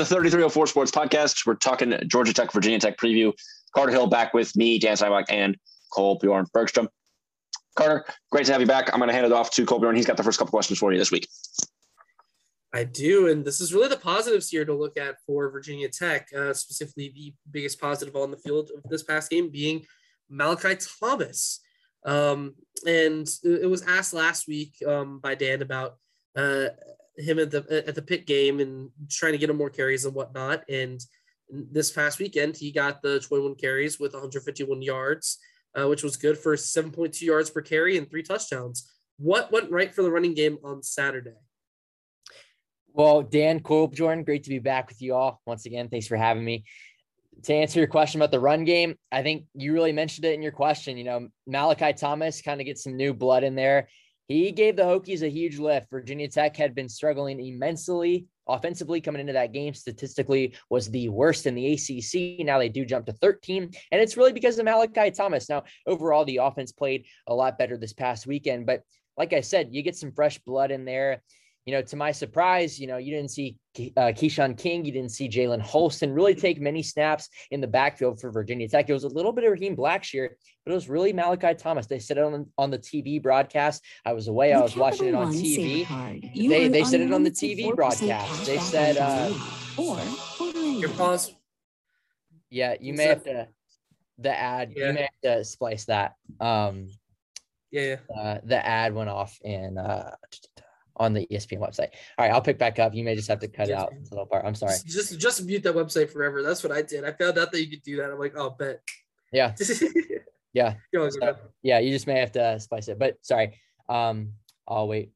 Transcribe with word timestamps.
the 0.00 0.06
3304 0.06 0.66
Sports 0.66 0.90
Podcast. 0.90 1.46
We're 1.46 1.56
talking 1.56 1.94
Georgia 2.06 2.32
Tech, 2.32 2.50
Virginia 2.52 2.78
Tech 2.78 2.96
preview. 2.96 3.32
Carter 3.74 3.92
Hill 3.92 4.06
back 4.06 4.32
with 4.32 4.56
me, 4.56 4.78
Dan 4.78 4.96
Steinbach, 4.96 5.26
and 5.28 5.56
Cole 5.92 6.18
Bjorn 6.18 6.46
Bergstrom. 6.54 6.88
Carter, 7.76 8.06
great 8.32 8.46
to 8.46 8.52
have 8.52 8.62
you 8.62 8.66
back. 8.66 8.90
I'm 8.92 8.98
going 8.98 9.08
to 9.08 9.14
hand 9.14 9.26
it 9.26 9.32
off 9.32 9.50
to 9.52 9.66
Cole 9.66 9.78
Bjorn. 9.78 9.94
He's 9.94 10.06
got 10.06 10.16
the 10.16 10.22
first 10.22 10.38
couple 10.38 10.52
questions 10.52 10.78
for 10.78 10.90
you 10.90 10.98
this 10.98 11.10
week. 11.10 11.28
I 12.72 12.84
do, 12.84 13.28
and 13.28 13.44
this 13.44 13.60
is 13.60 13.74
really 13.74 13.88
the 13.88 13.96
positives 13.96 14.48
here 14.48 14.64
to 14.64 14.72
look 14.72 14.96
at 14.96 15.16
for 15.26 15.50
Virginia 15.50 15.88
Tech, 15.88 16.28
uh, 16.34 16.54
specifically 16.54 17.12
the 17.14 17.34
biggest 17.50 17.78
positive 17.80 18.16
on 18.16 18.30
the 18.30 18.38
field 18.38 18.70
of 18.74 18.88
this 18.88 19.02
past 19.02 19.30
game 19.30 19.50
being 19.50 19.84
Malachi 20.30 20.76
Thomas. 20.76 21.60
Um, 22.06 22.54
and 22.86 23.28
it 23.42 23.68
was 23.68 23.82
asked 23.82 24.14
last 24.14 24.48
week 24.48 24.76
um, 24.86 25.18
by 25.18 25.34
Dan 25.34 25.60
about 25.60 25.96
uh, 26.36 26.68
him 27.20 27.38
at 27.38 27.50
the 27.50 27.84
at 27.86 27.94
the 27.94 28.02
Pitt 28.02 28.26
game 28.26 28.60
and 28.60 28.90
trying 29.08 29.32
to 29.32 29.38
get 29.38 29.50
him 29.50 29.56
more 29.56 29.70
carries 29.70 30.04
and 30.04 30.14
whatnot. 30.14 30.62
And 30.68 31.00
this 31.48 31.90
past 31.90 32.18
weekend, 32.18 32.56
he 32.56 32.70
got 32.70 33.02
the 33.02 33.20
21 33.20 33.56
carries 33.56 33.98
with 33.98 34.12
151 34.12 34.82
yards, 34.82 35.38
uh, 35.78 35.88
which 35.88 36.02
was 36.02 36.16
good 36.16 36.38
for 36.38 36.56
7.2 36.56 37.20
yards 37.22 37.50
per 37.50 37.60
carry 37.60 37.98
and 37.98 38.08
three 38.08 38.22
touchdowns. 38.22 38.90
What 39.18 39.52
went 39.52 39.70
right 39.70 39.92
for 39.94 40.02
the 40.02 40.10
running 40.10 40.34
game 40.34 40.58
on 40.64 40.82
Saturday? 40.82 41.36
Well, 42.92 43.22
Dan 43.22 43.60
Cole 43.60 43.88
Jordan, 43.88 44.24
great 44.24 44.44
to 44.44 44.50
be 44.50 44.58
back 44.58 44.88
with 44.88 45.00
you 45.00 45.14
all 45.14 45.40
once 45.46 45.66
again. 45.66 45.88
Thanks 45.88 46.06
for 46.06 46.16
having 46.16 46.44
me. 46.44 46.64
To 47.44 47.54
answer 47.54 47.78
your 47.78 47.88
question 47.88 48.20
about 48.20 48.32
the 48.32 48.40
run 48.40 48.64
game, 48.64 48.96
I 49.10 49.22
think 49.22 49.44
you 49.54 49.72
really 49.72 49.92
mentioned 49.92 50.24
it 50.24 50.34
in 50.34 50.42
your 50.42 50.52
question. 50.52 50.98
You 50.98 51.04
know, 51.04 51.28
Malachi 51.46 51.92
Thomas 51.92 52.42
kind 52.42 52.60
of 52.60 52.66
gets 52.66 52.82
some 52.82 52.96
new 52.96 53.14
blood 53.14 53.44
in 53.44 53.54
there. 53.54 53.88
He 54.30 54.52
gave 54.52 54.76
the 54.76 54.84
Hokies 54.84 55.22
a 55.22 55.28
huge 55.28 55.58
lift. 55.58 55.90
Virginia 55.90 56.28
Tech 56.28 56.56
had 56.56 56.72
been 56.72 56.88
struggling 56.88 57.44
immensely 57.44 58.26
offensively 58.46 59.00
coming 59.00 59.20
into 59.20 59.32
that 59.32 59.52
game. 59.52 59.74
Statistically, 59.74 60.54
was 60.68 60.88
the 60.88 61.08
worst 61.08 61.46
in 61.46 61.56
the 61.56 61.72
ACC. 61.72 62.46
Now 62.46 62.60
they 62.60 62.68
do 62.68 62.84
jump 62.84 63.06
to 63.06 63.12
13, 63.12 63.64
and 63.90 64.00
it's 64.00 64.16
really 64.16 64.32
because 64.32 64.56
of 64.56 64.66
Malachi 64.66 65.10
Thomas. 65.10 65.48
Now, 65.48 65.64
overall, 65.84 66.24
the 66.24 66.36
offense 66.36 66.70
played 66.70 67.06
a 67.26 67.34
lot 67.34 67.58
better 67.58 67.76
this 67.76 67.92
past 67.92 68.24
weekend, 68.24 68.66
but 68.66 68.82
like 69.16 69.32
I 69.32 69.40
said, 69.40 69.70
you 69.72 69.82
get 69.82 69.96
some 69.96 70.12
fresh 70.12 70.38
blood 70.38 70.70
in 70.70 70.84
there 70.84 71.24
you 71.66 71.74
know, 71.74 71.82
to 71.82 71.96
my 71.96 72.10
surprise, 72.10 72.80
you 72.80 72.86
know, 72.86 72.96
you 72.96 73.14
didn't 73.14 73.30
see 73.30 73.56
uh, 73.96 74.12
Keshawn 74.12 74.56
King, 74.56 74.84
you 74.84 74.92
didn't 74.92 75.10
see 75.10 75.28
Jalen 75.28 75.60
Holston 75.60 76.12
really 76.12 76.34
take 76.34 76.60
many 76.60 76.82
snaps 76.82 77.28
in 77.50 77.60
the 77.60 77.66
backfield 77.66 78.20
for 78.20 78.30
Virginia 78.30 78.68
Tech. 78.68 78.88
It 78.88 78.92
was 78.92 79.04
a 79.04 79.08
little 79.08 79.32
bit 79.32 79.44
of 79.44 79.52
Raheem 79.52 79.76
Blackshear, 79.76 80.30
but 80.64 80.72
it 80.72 80.74
was 80.74 80.88
really 80.88 81.12
Malachi 81.12 81.54
Thomas. 81.54 81.86
They 81.86 81.98
said 81.98 82.18
it 82.18 82.24
on, 82.24 82.46
on 82.56 82.70
the 82.70 82.78
TV 82.78 83.22
broadcast. 83.22 83.84
I 84.04 84.14
was 84.14 84.28
away, 84.28 84.52
I 84.52 84.60
was 84.60 84.74
watching 84.74 85.08
it 85.08 85.14
on 85.14 85.32
TV. 85.32 85.86
They, 86.34 86.68
they 86.68 86.84
said 86.84 87.00
it 87.02 87.12
on 87.12 87.22
the 87.22 87.30
TV 87.30 87.74
broadcast. 87.74 88.46
They 88.46 88.58
said, 88.58 88.96
uh, 88.96 89.32
your 89.78 90.90
pause. 90.90 91.34
Yeah, 92.48 92.74
you 92.80 92.94
may 92.94 93.04
have 93.04 93.24
to, 93.24 93.48
the 94.18 94.36
ad, 94.36 94.72
yeah. 94.74 94.88
you 94.88 94.92
may 94.94 95.00
have 95.02 95.38
to 95.38 95.44
splice 95.44 95.84
that. 95.84 96.14
Um, 96.40 96.88
yeah, 97.70 97.96
uh, 98.16 98.38
the 98.42 98.66
ad 98.66 98.94
went 98.94 99.10
off 99.10 99.38
in 99.42 99.78
uh, 99.78 100.16
on 101.00 101.14
the 101.14 101.26
ESPN 101.32 101.58
website. 101.58 101.88
All 102.18 102.26
right, 102.26 102.30
I'll 102.30 102.42
pick 102.42 102.58
back 102.58 102.78
up. 102.78 102.94
You 102.94 103.02
may 103.02 103.16
just 103.16 103.28
have 103.28 103.40
to 103.40 103.48
cut 103.48 103.68
yes, 103.68 103.80
out 103.80 103.92
a 103.92 104.10
little 104.10 104.26
part. 104.26 104.44
I'm 104.44 104.54
sorry. 104.54 104.76
Just 104.84 105.18
just 105.18 105.42
mute 105.44 105.62
that 105.64 105.74
website 105.74 106.12
forever. 106.12 106.42
That's 106.42 106.62
what 106.62 106.70
I 106.70 106.82
did. 106.82 107.04
I 107.04 107.12
found 107.12 107.38
out 107.38 107.50
that 107.50 107.60
you 107.60 107.70
could 107.70 107.82
do 107.82 107.96
that. 107.96 108.10
I'm 108.10 108.18
like, 108.18 108.34
oh, 108.36 108.50
bet. 108.50 108.82
Yeah. 109.32 109.54
yeah. 110.52 110.74
So, 110.92 111.36
yeah, 111.62 111.78
you 111.78 111.90
just 111.90 112.06
may 112.06 112.20
have 112.20 112.32
to 112.32 112.60
spice 112.60 112.88
it. 112.88 112.98
But 112.98 113.16
sorry. 113.22 113.58
Um, 113.88 114.34
I'll 114.68 114.86
wait. 114.86 115.10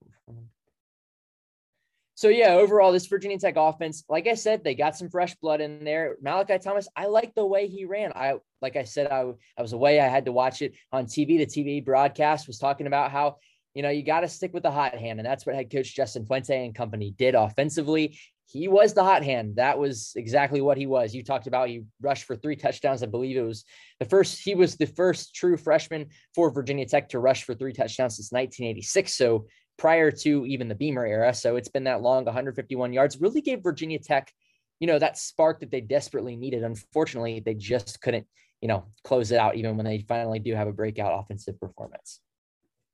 So 2.17 2.28
yeah, 2.28 2.50
overall, 2.55 2.93
this 2.93 3.06
Virginia 3.06 3.39
Tech 3.39 3.56
offense, 3.56 4.05
like 4.09 4.28
I 4.28 4.34
said, 4.34 4.62
they 4.62 4.75
got 4.75 4.97
some 4.97 5.11
fresh 5.11 5.34
blood 5.34 5.61
in 5.61 5.84
there. 5.84 6.17
Malachi 6.23 6.59
Thomas, 6.59 6.89
I 6.97 7.06
like 7.06 7.34
the 7.34 7.44
way 7.44 7.67
he 7.67 7.84
ran. 7.84 8.12
I 8.15 8.37
like 8.62 8.77
I 8.77 8.84
said, 8.84 9.09
I, 9.11 9.33
I 9.59 9.62
was 9.62 9.73
away. 9.73 10.00
I 10.00 10.06
had 10.06 10.25
to 10.27 10.33
watch 10.33 10.62
it 10.62 10.75
on 10.93 11.06
TV. 11.06 11.39
The 11.39 11.47
TV 11.47 11.84
broadcast 11.84 12.47
was 12.47 12.59
talking 12.59 12.87
about 12.87 13.11
how 13.11 13.37
you 13.75 13.83
know, 13.83 13.91
you 13.91 14.03
got 14.03 14.21
to 14.21 14.29
stick 14.29 14.55
with 14.55 14.62
the 14.62 14.71
hot 14.71 14.95
hand. 14.95 15.19
And 15.19 15.27
that's 15.27 15.45
what 15.45 15.55
head 15.55 15.71
coach 15.71 15.95
Justin 15.95 16.27
Fuente 16.27 16.65
and 16.65 16.75
company 16.75 17.15
did 17.17 17.35
offensively. 17.35 18.19
He 18.47 18.69
was 18.69 18.95
the 18.95 19.03
hot 19.03 19.25
hand. 19.25 19.57
That 19.57 19.79
was 19.79 20.12
exactly 20.17 20.61
what 20.61 20.79
he 20.79 20.87
was. 20.87 21.15
You 21.15 21.25
talked 21.25 21.47
about 21.47 21.69
he 21.69 21.85
rushed 22.01 22.25
for 22.25 22.37
three 22.37 22.57
touchdowns. 22.57 23.03
I 23.03 23.07
believe 23.07 23.37
it 23.37 23.43
was 23.43 23.65
the 23.99 24.05
first, 24.05 24.41
he 24.43 24.55
was 24.55 24.77
the 24.77 24.87
first 24.87 25.35
true 25.35 25.57
freshman 25.57 26.07
for 26.35 26.51
Virginia 26.51 26.87
Tech 26.87 27.09
to 27.11 27.19
rush 27.19 27.45
for 27.45 27.55
three 27.55 27.73
touchdowns 27.73 28.17
since 28.17 28.31
1986. 28.31 29.15
So 29.15 29.47
prior 29.77 30.11
to 30.11 30.47
even 30.47 30.69
the 30.69 30.75
Beamer 30.75 31.06
era. 31.06 31.35
So 31.35 31.56
it's 31.56 31.69
been 31.69 31.85
that 31.85 32.03
long, 32.03 32.25
151 32.25 32.93
yards, 32.93 33.21
really 33.21 33.41
gave 33.41 33.62
Virginia 33.62 33.99
Tech, 33.99 34.33
you 34.79 34.87
know, 34.87 34.99
that 34.99 35.19
spark 35.19 35.61
that 35.61 35.71
they 35.71 35.81
desperately 35.81 36.37
needed. 36.37 36.62
Unfortunately, 36.62 37.43
they 37.45 37.55
just 37.55 38.01
couldn't, 38.01 38.27
you 38.61 38.69
know, 38.69 38.85
close 39.03 39.33
it 39.33 39.39
out 39.39 39.56
even 39.56 39.77
when 39.77 39.87
they 39.87 40.05
finally 40.06 40.39
do 40.39 40.55
have 40.55 40.69
a 40.69 40.73
breakout 40.73 41.19
offensive 41.19 41.59
performance. 41.59 42.21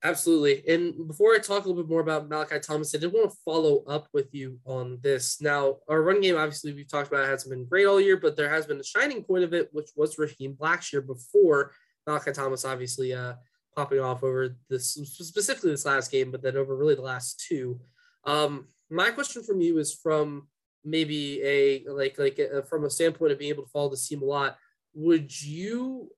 Absolutely. 0.03 0.63
And 0.67 1.07
before 1.07 1.35
I 1.35 1.39
talk 1.39 1.65
a 1.65 1.69
little 1.69 1.83
bit 1.83 1.91
more 1.91 2.01
about 2.01 2.29
Malachi 2.29 2.59
Thomas, 2.59 2.95
I 2.95 2.99
did 2.99 3.13
want 3.13 3.31
to 3.31 3.37
follow 3.45 3.85
up 3.87 4.09
with 4.15 4.35
you 4.35 4.59
on 4.65 4.99
this. 5.03 5.43
Now, 5.43 5.77
our 5.89 6.03
run 6.03 6.23
game, 6.23 6.37
obviously, 6.37 6.73
we've 6.73 6.89
talked 6.89 7.09
about 7.09 7.25
it 7.25 7.29
hasn't 7.29 7.51
been 7.51 7.67
great 7.67 7.87
all 7.87 8.01
year, 8.01 8.17
but 8.17 8.35
there 8.35 8.49
has 8.49 8.67
been 8.67 8.81
a 8.81 8.85
shining 8.85 9.23
point 9.23 9.45
of 9.45 9.53
it, 9.53 9.69
which 9.73 9.91
was 9.97 10.19
Raheem 10.19 10.55
Blackshear 10.55 11.07
before 11.07 11.73
Malachi 12.07 12.33
Thomas, 12.33 12.65
obviously, 12.65 13.13
uh, 13.13 13.35
popping 13.77 14.01
off 14.01 14.23
over 14.23 14.57
this 14.71 14.95
specifically 14.95 15.71
this 15.71 15.85
last 15.85 16.11
game, 16.11 16.31
but 16.31 16.43
then 16.43 16.57
over 16.57 16.75
really 16.75 16.95
the 16.95 17.03
last 17.03 17.45
two. 17.47 17.79
Um, 18.25 18.69
my 18.91 19.11
question 19.11 19.43
from 19.43 19.61
you 19.61 19.79
is 19.79 19.95
from 19.95 20.49
maybe 20.83 21.43
a 21.43 21.85
like 21.89 22.19
like 22.19 22.39
a, 22.39 22.63
from 22.63 22.85
a 22.85 22.91
standpoint 22.91 23.33
of 23.33 23.39
being 23.39 23.51
able 23.51 23.65
to 23.65 23.71
follow 23.71 23.91
the 23.91 23.97
team 23.97 24.23
a 24.23 24.25
lot. 24.25 24.57
Would 24.95 25.43
you 25.43 26.11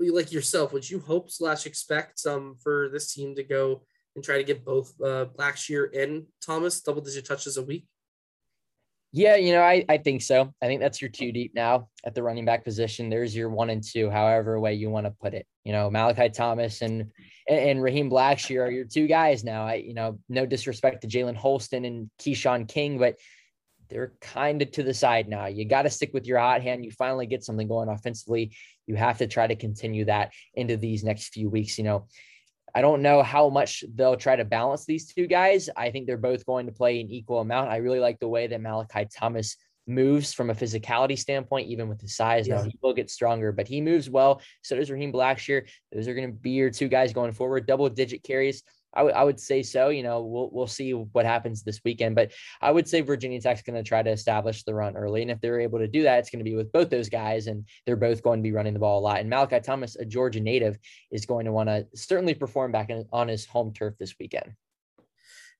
like 0.00 0.32
yourself, 0.32 0.72
would 0.72 0.88
you 0.88 1.00
hope 1.00 1.30
slash 1.30 1.66
expect 1.66 2.26
um 2.26 2.56
for 2.62 2.88
this 2.92 3.12
team 3.12 3.34
to 3.36 3.42
go 3.42 3.82
and 4.14 4.24
try 4.24 4.36
to 4.36 4.44
get 4.44 4.64
both 4.64 4.92
uh, 5.00 5.26
Blackshear 5.38 5.96
and 5.96 6.26
Thomas 6.40 6.80
double 6.80 7.02
digit 7.02 7.24
touches 7.24 7.56
a 7.56 7.62
week? 7.62 7.86
Yeah, 9.10 9.36
you 9.36 9.52
know, 9.52 9.62
I, 9.62 9.86
I 9.88 9.96
think 9.96 10.20
so. 10.20 10.52
I 10.62 10.66
think 10.66 10.82
that's 10.82 11.00
your 11.00 11.08
two 11.08 11.32
deep 11.32 11.54
now 11.54 11.88
at 12.04 12.14
the 12.14 12.22
running 12.22 12.44
back 12.44 12.62
position. 12.62 13.08
There's 13.08 13.34
your 13.34 13.48
one 13.48 13.70
and 13.70 13.82
two, 13.82 14.10
however 14.10 14.60
way 14.60 14.74
you 14.74 14.90
want 14.90 15.06
to 15.06 15.14
put 15.22 15.32
it. 15.32 15.46
You 15.64 15.72
know, 15.72 15.90
Malachi 15.90 16.28
Thomas 16.28 16.82
and 16.82 17.10
and 17.48 17.82
Raheem 17.82 18.10
Blackshear 18.10 18.66
are 18.66 18.70
your 18.70 18.84
two 18.84 19.06
guys 19.06 19.44
now. 19.44 19.66
I, 19.66 19.74
you 19.76 19.94
know, 19.94 20.18
no 20.28 20.44
disrespect 20.44 21.00
to 21.02 21.08
Jalen 21.08 21.36
Holston 21.36 21.86
and 21.86 22.10
Keshawn 22.20 22.68
King, 22.68 22.98
but 22.98 23.16
they're 23.88 24.12
kind 24.20 24.62
of 24.62 24.70
to 24.72 24.82
the 24.82 24.94
side 24.94 25.28
now. 25.28 25.46
You 25.46 25.64
got 25.64 25.82
to 25.82 25.90
stick 25.90 26.10
with 26.12 26.26
your 26.26 26.38
hot 26.38 26.62
hand. 26.62 26.84
You 26.84 26.90
finally 26.90 27.26
get 27.26 27.44
something 27.44 27.68
going 27.68 27.88
offensively. 27.88 28.56
You 28.86 28.96
have 28.96 29.18
to 29.18 29.26
try 29.26 29.46
to 29.46 29.56
continue 29.56 30.04
that 30.06 30.32
into 30.54 30.76
these 30.76 31.04
next 31.04 31.28
few 31.28 31.48
weeks. 31.48 31.78
You 31.78 31.84
know, 31.84 32.06
I 32.74 32.80
don't 32.80 33.02
know 33.02 33.22
how 33.22 33.48
much 33.48 33.84
they'll 33.94 34.16
try 34.16 34.36
to 34.36 34.44
balance 34.44 34.84
these 34.84 35.12
two 35.12 35.26
guys. 35.26 35.70
I 35.76 35.90
think 35.90 36.06
they're 36.06 36.16
both 36.16 36.46
going 36.46 36.66
to 36.66 36.72
play 36.72 37.00
an 37.00 37.10
equal 37.10 37.40
amount. 37.40 37.70
I 37.70 37.76
really 37.76 38.00
like 38.00 38.20
the 38.20 38.28
way 38.28 38.46
that 38.46 38.60
Malachi 38.60 39.06
Thomas 39.14 39.56
moves 39.88 40.32
from 40.32 40.50
a 40.50 40.54
physicality 40.54 41.18
standpoint, 41.18 41.68
even 41.68 41.88
with 41.88 42.00
his 42.00 42.14
size. 42.14 42.46
Yeah. 42.46 42.56
Now 42.56 42.64
he 42.64 42.78
will 42.82 42.94
get 42.94 43.10
stronger, 43.10 43.52
but 43.52 43.66
he 43.66 43.80
moves 43.80 44.10
well. 44.10 44.40
So 44.62 44.76
does 44.76 44.90
Raheem 44.90 45.12
Blackshear. 45.12 45.68
Those 45.92 46.06
are 46.08 46.14
going 46.14 46.30
to 46.30 46.38
be 46.38 46.50
your 46.50 46.70
two 46.70 46.88
guys 46.88 47.12
going 47.12 47.32
forward. 47.32 47.66
Double 47.66 47.88
digit 47.88 48.22
carries. 48.22 48.62
I, 48.94 49.00
w- 49.00 49.14
I 49.14 49.22
would 49.22 49.38
say 49.38 49.62
so. 49.62 49.90
You 49.90 50.02
know, 50.02 50.22
we'll 50.22 50.48
we'll 50.50 50.66
see 50.66 50.92
what 50.92 51.26
happens 51.26 51.62
this 51.62 51.80
weekend, 51.84 52.14
but 52.14 52.32
I 52.62 52.70
would 52.70 52.88
say 52.88 53.02
Virginia 53.02 53.40
Tech's 53.40 53.62
going 53.62 53.76
to 53.76 53.86
try 53.86 54.02
to 54.02 54.10
establish 54.10 54.62
the 54.62 54.74
run 54.74 54.96
early, 54.96 55.20
and 55.20 55.30
if 55.30 55.40
they're 55.40 55.60
able 55.60 55.78
to 55.78 55.86
do 55.86 56.04
that, 56.04 56.18
it's 56.18 56.30
going 56.30 56.38
to 56.38 56.50
be 56.50 56.56
with 56.56 56.72
both 56.72 56.88
those 56.88 57.10
guys, 57.10 57.48
and 57.48 57.68
they're 57.84 57.96
both 57.96 58.22
going 58.22 58.40
to 58.40 58.42
be 58.42 58.52
running 58.52 58.72
the 58.72 58.80
ball 58.80 58.98
a 58.98 59.04
lot. 59.04 59.20
And 59.20 59.28
Malachi 59.28 59.60
Thomas, 59.60 59.96
a 59.96 60.06
Georgia 60.06 60.40
native, 60.40 60.78
is 61.10 61.26
going 61.26 61.44
to 61.44 61.52
want 61.52 61.68
to 61.68 61.86
certainly 61.94 62.34
perform 62.34 62.72
back 62.72 62.88
in, 62.88 63.04
on 63.12 63.28
his 63.28 63.44
home 63.44 63.74
turf 63.74 63.94
this 63.98 64.14
weekend. 64.18 64.54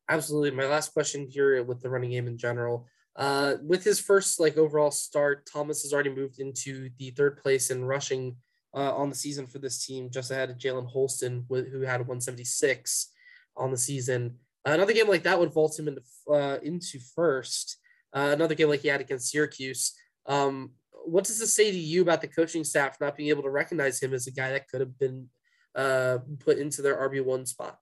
Absolutely. 0.08 0.52
My 0.52 0.64
last 0.64 0.94
question 0.94 1.28
here 1.28 1.62
with 1.62 1.82
the 1.82 1.90
running 1.90 2.10
game 2.10 2.28
in 2.28 2.38
general. 2.38 2.86
Uh, 3.18 3.56
with 3.66 3.82
his 3.82 3.98
first 3.98 4.38
like 4.38 4.56
overall 4.56 4.92
start, 4.92 5.44
Thomas 5.52 5.82
has 5.82 5.92
already 5.92 6.14
moved 6.14 6.38
into 6.38 6.88
the 6.98 7.10
third 7.10 7.36
place 7.36 7.70
in 7.70 7.84
rushing 7.84 8.36
uh, 8.74 8.94
on 8.94 9.08
the 9.08 9.16
season 9.16 9.46
for 9.46 9.58
this 9.58 9.84
team, 9.84 10.08
just 10.08 10.30
ahead 10.30 10.50
of 10.50 10.56
Jalen 10.56 10.88
Holston, 10.88 11.44
who 11.48 11.80
had 11.80 12.00
176 12.00 13.10
on 13.56 13.72
the 13.72 13.76
season. 13.76 14.36
Uh, 14.64 14.70
another 14.70 14.92
game 14.92 15.08
like 15.08 15.24
that 15.24 15.38
would 15.38 15.52
vault 15.52 15.76
him 15.76 15.88
into 15.88 16.02
uh, 16.30 16.58
into 16.62 17.00
first. 17.16 17.78
Uh, 18.12 18.30
another 18.32 18.54
game 18.54 18.68
like 18.68 18.80
he 18.80 18.88
had 18.88 19.00
against 19.00 19.30
Syracuse. 19.30 19.94
Um, 20.26 20.70
what 21.04 21.24
does 21.24 21.40
this 21.40 21.54
say 21.54 21.72
to 21.72 21.78
you 21.78 22.02
about 22.02 22.20
the 22.20 22.28
coaching 22.28 22.62
staff 22.62 23.00
not 23.00 23.16
being 23.16 23.30
able 23.30 23.42
to 23.42 23.50
recognize 23.50 24.00
him 24.00 24.14
as 24.14 24.26
a 24.26 24.30
guy 24.30 24.52
that 24.52 24.68
could 24.68 24.80
have 24.80 24.96
been 24.98 25.28
uh, 25.74 26.18
put 26.38 26.58
into 26.58 26.82
their 26.82 26.96
RB 27.08 27.24
one 27.24 27.46
spot? 27.46 27.78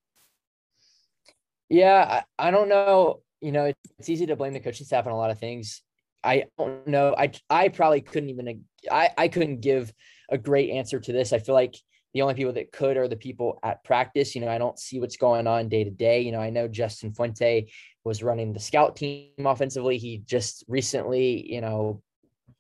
Yeah, 1.68 2.22
I, 2.38 2.48
I 2.48 2.50
don't 2.50 2.68
know. 2.68 3.20
You 3.40 3.52
know, 3.52 3.66
it's, 3.66 3.80
it's 3.98 4.08
easy 4.08 4.26
to 4.26 4.36
blame 4.36 4.52
the 4.52 4.60
coaching 4.60 4.86
staff 4.86 5.06
on 5.06 5.12
a 5.12 5.16
lot 5.16 5.30
of 5.30 5.38
things. 5.38 5.82
I 6.24 6.44
don't 6.58 6.86
know. 6.86 7.14
I 7.16 7.30
I 7.48 7.68
probably 7.68 8.00
couldn't 8.00 8.30
even 8.30 8.64
I 8.90 9.10
I 9.16 9.28
couldn't 9.28 9.60
give 9.60 9.92
a 10.30 10.38
great 10.38 10.70
answer 10.70 10.98
to 10.98 11.12
this. 11.12 11.32
I 11.32 11.38
feel 11.38 11.54
like 11.54 11.76
the 12.14 12.22
only 12.22 12.34
people 12.34 12.54
that 12.54 12.72
could 12.72 12.96
are 12.96 13.08
the 13.08 13.16
people 13.16 13.58
at 13.62 13.84
practice. 13.84 14.34
You 14.34 14.40
know, 14.40 14.48
I 14.48 14.58
don't 14.58 14.78
see 14.78 14.98
what's 14.98 15.18
going 15.18 15.46
on 15.46 15.68
day 15.68 15.84
to 15.84 15.90
day. 15.90 16.22
You 16.22 16.32
know, 16.32 16.40
I 16.40 16.50
know 16.50 16.66
Justin 16.66 17.12
Fuente 17.12 17.70
was 18.04 18.22
running 18.22 18.52
the 18.52 18.60
scout 18.60 18.96
team 18.96 19.30
offensively. 19.44 19.98
He 19.98 20.18
just 20.24 20.64
recently, 20.66 21.52
you 21.52 21.60
know, 21.60 22.02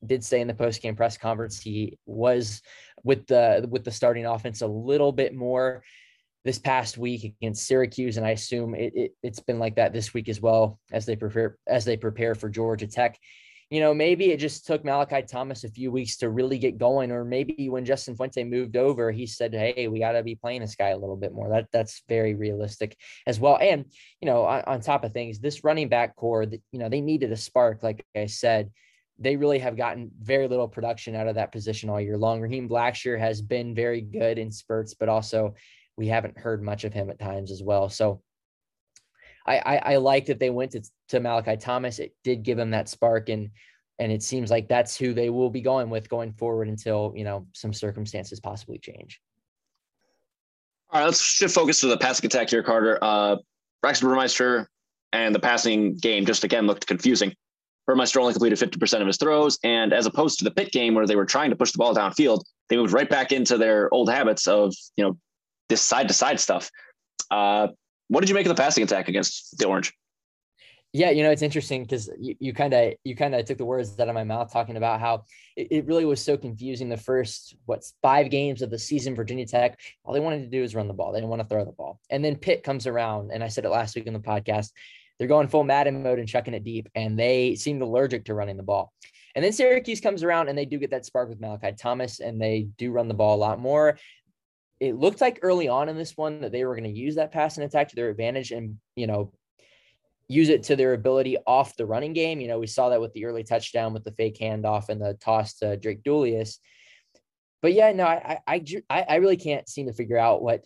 did 0.04 0.22
say 0.22 0.40
in 0.40 0.46
the 0.46 0.54
post 0.54 0.82
game 0.82 0.94
press 0.94 1.16
conference 1.16 1.60
he 1.60 1.98
was 2.06 2.62
with 3.02 3.26
the 3.26 3.66
with 3.70 3.84
the 3.84 3.90
starting 3.90 4.26
offense 4.26 4.60
a 4.60 4.66
little 4.66 5.12
bit 5.12 5.34
more 5.34 5.82
this 6.46 6.58
past 6.60 6.96
week 6.96 7.24
against 7.24 7.66
Syracuse, 7.66 8.16
and 8.16 8.24
I 8.24 8.30
assume 8.30 8.76
it, 8.76 8.92
it 8.94 9.12
has 9.24 9.40
been 9.40 9.58
like 9.58 9.74
that 9.76 9.92
this 9.92 10.14
week 10.14 10.28
as 10.28 10.40
well 10.40 10.78
as 10.92 11.04
they 11.04 11.16
prepare 11.16 11.58
as 11.66 11.84
they 11.84 11.96
prepare 11.96 12.36
for 12.36 12.48
Georgia 12.48 12.86
Tech. 12.86 13.18
You 13.68 13.80
know, 13.80 13.92
maybe 13.92 14.30
it 14.30 14.36
just 14.36 14.64
took 14.64 14.84
Malachi 14.84 15.22
Thomas 15.22 15.64
a 15.64 15.68
few 15.68 15.90
weeks 15.90 16.18
to 16.18 16.30
really 16.30 16.56
get 16.56 16.78
going, 16.78 17.10
or 17.10 17.24
maybe 17.24 17.68
when 17.68 17.84
Justin 17.84 18.14
Fuente 18.14 18.44
moved 18.44 18.76
over, 18.76 19.10
he 19.10 19.26
said, 19.26 19.52
"Hey, 19.52 19.88
we 19.88 19.98
got 19.98 20.12
to 20.12 20.22
be 20.22 20.36
playing 20.36 20.60
this 20.60 20.76
guy 20.76 20.90
a 20.90 20.98
little 20.98 21.16
bit 21.16 21.32
more." 21.32 21.48
That 21.48 21.66
that's 21.72 22.04
very 22.08 22.34
realistic 22.34 22.96
as 23.26 23.40
well. 23.40 23.58
And 23.60 23.84
you 24.20 24.26
know, 24.26 24.44
on, 24.44 24.62
on 24.68 24.80
top 24.80 25.02
of 25.02 25.12
things, 25.12 25.40
this 25.40 25.64
running 25.64 25.88
back 25.88 26.14
corps, 26.14 26.46
you 26.70 26.78
know, 26.78 26.88
they 26.88 27.00
needed 27.00 27.32
a 27.32 27.36
spark, 27.36 27.82
like 27.82 28.06
I 28.14 28.26
said 28.26 28.70
they 29.18 29.36
really 29.36 29.58
have 29.58 29.78
gotten 29.78 30.10
very 30.20 30.46
little 30.46 30.68
production 30.68 31.16
out 31.16 31.26
of 31.26 31.36
that 31.36 31.50
position 31.50 31.88
all 31.88 31.98
year 31.98 32.18
long. 32.18 32.38
Raheem 32.38 32.68
Blackshear 32.68 33.18
has 33.18 33.40
been 33.40 33.74
very 33.74 34.02
good 34.02 34.36
in 34.38 34.52
spurts, 34.52 34.92
but 34.92 35.08
also 35.08 35.54
we 35.96 36.08
haven't 36.08 36.38
heard 36.38 36.62
much 36.62 36.84
of 36.84 36.92
him 36.92 37.10
at 37.10 37.18
times 37.18 37.50
as 37.50 37.62
well. 37.62 37.88
So 37.88 38.20
I, 39.46 39.58
I, 39.58 39.76
I 39.76 39.96
like 39.96 40.26
that 40.26 40.38
they 40.38 40.50
went 40.50 40.72
to, 40.72 40.82
to 41.08 41.20
Malachi 41.20 41.56
Thomas. 41.56 41.98
It 41.98 42.14
did 42.24 42.42
give 42.42 42.58
him 42.58 42.70
that 42.70 42.88
spark 42.88 43.28
and 43.28 43.50
and 43.98 44.12
it 44.12 44.22
seems 44.22 44.50
like 44.50 44.68
that's 44.68 44.94
who 44.94 45.14
they 45.14 45.30
will 45.30 45.48
be 45.48 45.62
going 45.62 45.88
with 45.88 46.10
going 46.10 46.34
forward 46.34 46.68
until 46.68 47.14
you 47.16 47.24
know 47.24 47.46
some 47.54 47.72
circumstances 47.72 48.40
possibly 48.40 48.78
change. 48.78 49.20
All 50.90 51.00
right, 51.00 51.06
let's 51.06 51.22
shift 51.22 51.54
focus 51.54 51.80
to 51.80 51.86
the 51.86 51.96
passing 51.96 52.26
attack 52.26 52.50
here, 52.50 52.62
Carter. 52.62 52.98
Uh, 53.00 53.36
Braxton 53.80 54.08
Burmeister 54.08 54.68
and 55.12 55.34
the 55.34 55.40
passing 55.40 55.96
game 55.96 56.26
just 56.26 56.44
again 56.44 56.66
looked 56.66 56.86
confusing. 56.86 57.32
Burmeister 57.86 58.20
only 58.20 58.32
completed 58.32 58.58
50% 58.58 59.00
of 59.00 59.06
his 59.06 59.16
throws. 59.16 59.58
And 59.62 59.92
as 59.92 60.06
opposed 60.06 60.38
to 60.38 60.44
the 60.44 60.50
Pitt 60.50 60.72
game 60.72 60.94
where 60.94 61.06
they 61.06 61.14
were 61.14 61.24
trying 61.24 61.50
to 61.50 61.56
push 61.56 61.70
the 61.70 61.78
ball 61.78 61.94
downfield, 61.94 62.42
they 62.68 62.76
moved 62.76 62.92
right 62.92 63.08
back 63.08 63.30
into 63.30 63.56
their 63.56 63.92
old 63.94 64.10
habits 64.10 64.48
of, 64.48 64.74
you 64.96 65.04
know, 65.04 65.16
this 65.68 65.82
side 65.82 66.08
to 66.08 66.14
side 66.14 66.40
stuff. 66.40 66.70
Uh, 67.30 67.68
what 68.08 68.20
did 68.20 68.28
you 68.28 68.34
make 68.34 68.46
of 68.46 68.54
the 68.54 68.60
passing 68.60 68.84
attack 68.84 69.08
against 69.08 69.58
the 69.58 69.66
Orange? 69.66 69.92
Yeah, 70.92 71.10
you 71.10 71.22
know, 71.22 71.30
it's 71.30 71.42
interesting 71.42 71.82
because 71.82 72.08
you 72.18 72.54
kind 72.54 72.72
of 72.72 72.94
you 73.04 73.14
kind 73.14 73.34
of 73.34 73.44
took 73.44 73.58
the 73.58 73.66
words 73.66 73.98
out 74.00 74.08
of 74.08 74.14
my 74.14 74.24
mouth 74.24 74.50
talking 74.50 74.78
about 74.78 74.98
how 74.98 75.24
it, 75.54 75.68
it, 75.70 75.86
really 75.86 76.06
was 76.06 76.22
so 76.22 76.38
confusing 76.38 76.88
the 76.88 76.96
first 76.96 77.54
what's 77.66 77.92
five 78.00 78.30
games 78.30 78.62
of 78.62 78.70
the 78.70 78.78
season. 78.78 79.14
Virginia 79.14 79.44
Tech, 79.44 79.78
all 80.04 80.14
they 80.14 80.20
wanted 80.20 80.40
to 80.40 80.48
do 80.48 80.62
is 80.62 80.74
run 80.74 80.88
the 80.88 80.94
ball. 80.94 81.12
They 81.12 81.18
didn't 81.18 81.28
want 81.28 81.42
to 81.42 81.48
throw 81.48 81.66
the 81.66 81.72
ball. 81.72 82.00
And 82.08 82.24
then 82.24 82.36
Pitt 82.36 82.62
comes 82.62 82.86
around, 82.86 83.30
and 83.30 83.44
I 83.44 83.48
said 83.48 83.66
it 83.66 83.70
last 83.70 83.94
week 83.94 84.06
in 84.06 84.14
the 84.14 84.20
podcast 84.20 84.70
they're 85.18 85.28
going 85.28 85.48
full 85.48 85.64
Madden 85.64 86.02
mode 86.02 86.18
and 86.18 86.28
chucking 86.28 86.54
it 86.54 86.64
deep, 86.64 86.88
and 86.94 87.18
they 87.18 87.54
seemed 87.54 87.82
allergic 87.82 88.24
to 88.26 88.34
running 88.34 88.56
the 88.56 88.62
ball. 88.62 88.92
And 89.34 89.44
then 89.44 89.52
Syracuse 89.52 90.00
comes 90.00 90.22
around 90.22 90.48
and 90.48 90.56
they 90.56 90.64
do 90.64 90.78
get 90.78 90.90
that 90.90 91.04
spark 91.04 91.28
with 91.28 91.40
Malachi 91.40 91.72
Thomas, 91.72 92.20
and 92.20 92.40
they 92.40 92.68
do 92.78 92.90
run 92.90 93.08
the 93.08 93.14
ball 93.14 93.36
a 93.36 93.38
lot 93.38 93.60
more. 93.60 93.98
It 94.80 94.96
looked 94.96 95.20
like 95.20 95.40
early 95.42 95.68
on 95.68 95.88
in 95.88 95.96
this 95.96 96.16
one 96.16 96.40
that 96.42 96.52
they 96.52 96.64
were 96.64 96.74
going 96.74 96.92
to 96.92 96.98
use 96.98 97.14
that 97.14 97.32
passing 97.32 97.64
attack 97.64 97.88
to 97.88 97.96
their 97.96 98.10
advantage 98.10 98.50
and, 98.50 98.78
you 98.94 99.06
know, 99.06 99.32
use 100.28 100.48
it 100.48 100.64
to 100.64 100.76
their 100.76 100.92
ability 100.92 101.36
off 101.46 101.76
the 101.76 101.86
running 101.86 102.12
game. 102.12 102.40
You 102.40 102.48
know, 102.48 102.58
we 102.58 102.66
saw 102.66 102.88
that 102.88 103.00
with 103.00 103.12
the 103.12 103.24
early 103.24 103.44
touchdown 103.44 103.94
with 103.94 104.04
the 104.04 104.12
fake 104.12 104.38
handoff 104.40 104.88
and 104.88 105.00
the 105.00 105.14
toss 105.14 105.54
to 105.58 105.76
Drake 105.76 106.02
DeIuliis. 106.02 106.58
But 107.62 107.72
yeah, 107.72 107.92
no, 107.92 108.04
I, 108.04 108.38
I, 108.46 108.62
I, 108.90 109.16
really 109.16 109.36
can't 109.36 109.68
seem 109.68 109.86
to 109.86 109.92
figure 109.92 110.18
out 110.18 110.42
what 110.42 110.62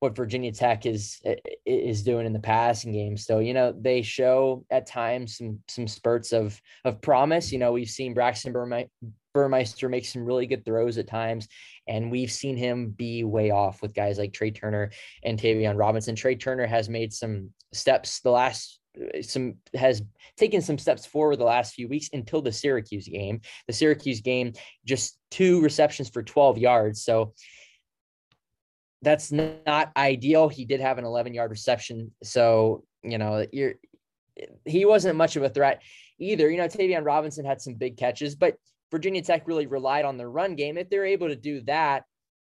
what 0.00 0.14
Virginia 0.14 0.52
Tech 0.52 0.86
is 0.86 1.20
is 1.66 2.02
doing 2.02 2.26
in 2.26 2.32
the 2.32 2.38
passing 2.38 2.92
game. 2.92 3.16
So 3.16 3.40
you 3.40 3.52
know 3.52 3.74
they 3.78 4.02
show 4.02 4.64
at 4.70 4.86
times 4.86 5.36
some 5.36 5.58
some 5.68 5.88
spurts 5.88 6.32
of 6.32 6.60
of 6.84 7.00
promise. 7.00 7.50
You 7.52 7.58
know 7.58 7.72
we've 7.72 7.90
seen 7.90 8.14
Braxton 8.14 8.52
Burmeister 9.34 9.88
makes 9.88 10.12
some 10.12 10.24
really 10.24 10.46
good 10.46 10.64
throws 10.64 10.98
at 10.98 11.08
times, 11.08 11.48
and 11.86 12.10
we've 12.10 12.32
seen 12.32 12.56
him 12.56 12.90
be 12.90 13.24
way 13.24 13.50
off 13.50 13.82
with 13.82 13.94
guys 13.94 14.18
like 14.18 14.32
Trey 14.32 14.50
Turner 14.50 14.90
and 15.22 15.38
Tayvion 15.38 15.78
Robinson. 15.78 16.14
Trey 16.14 16.34
Turner 16.34 16.66
has 16.66 16.88
made 16.88 17.12
some 17.12 17.50
steps 17.72 18.20
the 18.20 18.30
last 18.30 18.78
some 19.22 19.54
has 19.74 20.02
taken 20.36 20.60
some 20.60 20.78
steps 20.78 21.06
forward 21.06 21.36
the 21.36 21.44
last 21.44 21.74
few 21.74 21.88
weeks 21.88 22.08
until 22.12 22.42
the 22.42 22.52
Syracuse 22.52 23.08
game. 23.08 23.40
The 23.66 23.72
Syracuse 23.72 24.20
game, 24.20 24.54
just 24.84 25.18
two 25.30 25.60
receptions 25.60 26.08
for 26.08 26.22
12 26.22 26.58
yards. 26.58 27.02
So 27.04 27.34
that's 29.02 29.30
not 29.30 29.92
ideal. 29.96 30.48
He 30.48 30.64
did 30.64 30.80
have 30.80 30.98
an 30.98 31.04
11 31.04 31.34
yard 31.34 31.50
reception. 31.50 32.12
So, 32.22 32.84
you 33.02 33.18
know, 33.18 33.46
you're, 33.52 33.74
he 34.64 34.84
wasn't 34.84 35.16
much 35.16 35.36
of 35.36 35.42
a 35.42 35.48
threat 35.48 35.82
either. 36.18 36.50
You 36.50 36.56
know, 36.56 36.68
Tayvion 36.68 37.04
Robinson 37.04 37.44
had 37.44 37.60
some 37.60 37.74
big 37.74 37.96
catches, 37.96 38.34
but 38.34 38.56
Virginia 38.90 39.22
Tech 39.22 39.46
really 39.46 39.66
relied 39.66 40.04
on 40.04 40.16
their 40.16 40.30
run 40.30 40.54
game. 40.54 40.78
If 40.78 40.90
they're 40.90 41.04
able 41.04 41.28
to 41.28 41.36
do 41.36 41.60
that 41.62 42.04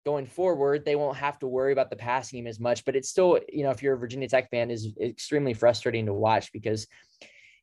going 0.06 0.26
forward, 0.26 0.84
they 0.84 0.96
won't 0.96 1.16
have 1.16 1.38
to 1.40 1.46
worry 1.46 1.72
about 1.72 1.90
the 1.90 1.96
passing 1.96 2.38
game 2.38 2.46
as 2.46 2.60
much. 2.60 2.84
But 2.84 2.96
it's 2.96 3.08
still, 3.08 3.40
you 3.52 3.64
know, 3.64 3.70
if 3.70 3.82
you're 3.82 3.94
a 3.94 3.98
Virginia 3.98 4.28
Tech 4.28 4.50
fan, 4.50 4.70
is 4.70 4.94
extremely 5.00 5.54
frustrating 5.54 6.06
to 6.06 6.14
watch 6.14 6.52
because 6.52 6.86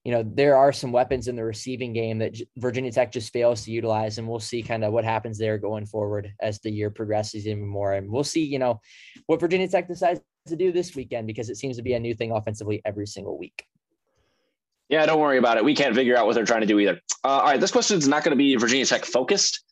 you 0.05 0.11
know, 0.11 0.23
there 0.23 0.55
are 0.55 0.71
some 0.71 0.91
weapons 0.91 1.27
in 1.27 1.35
the 1.35 1.43
receiving 1.43 1.91
game 1.91 2.19
that 2.19 2.39
Virginia 2.57 2.91
Tech 2.91 3.11
just 3.11 3.33
fails 3.33 3.63
to 3.63 3.71
utilize. 3.71 4.19
And 4.19 4.27
we'll 4.27 4.39
see 4.39 4.61
kind 4.61 4.85
of 4.85 4.93
what 4.93 5.03
happens 5.03 5.39
there 5.39 5.57
going 5.57 5.87
forward 5.87 6.31
as 6.39 6.59
the 6.59 6.69
year 6.69 6.91
progresses 6.91 7.47
even 7.47 7.65
more. 7.65 7.93
And 7.93 8.11
we'll 8.11 8.23
see, 8.23 8.45
you 8.45 8.59
know, 8.59 8.79
what 9.25 9.39
Virginia 9.39 9.67
Tech 9.67 9.87
decides 9.87 10.21
to 10.47 10.55
do 10.55 10.71
this 10.71 10.95
weekend 10.95 11.25
because 11.25 11.49
it 11.49 11.57
seems 11.57 11.77
to 11.77 11.81
be 11.81 11.93
a 11.93 11.99
new 11.99 12.13
thing 12.13 12.31
offensively 12.31 12.83
every 12.85 13.07
single 13.07 13.35
week. 13.35 13.65
Yeah, 14.89 15.05
don't 15.05 15.19
worry 15.19 15.37
about 15.37 15.57
it. 15.57 15.65
We 15.65 15.75
can't 15.75 15.95
figure 15.95 16.15
out 16.15 16.27
what 16.27 16.35
they're 16.35 16.45
trying 16.45 16.61
to 16.61 16.67
do 16.67 16.79
either. 16.79 16.99
Uh, 17.23 17.27
all 17.27 17.43
right, 17.43 17.59
this 17.59 17.71
question 17.71 17.97
is 17.97 18.07
not 18.07 18.23
going 18.23 18.31
to 18.31 18.37
be 18.37 18.55
Virginia 18.55 18.85
Tech 18.85 19.03
focused, 19.05 19.63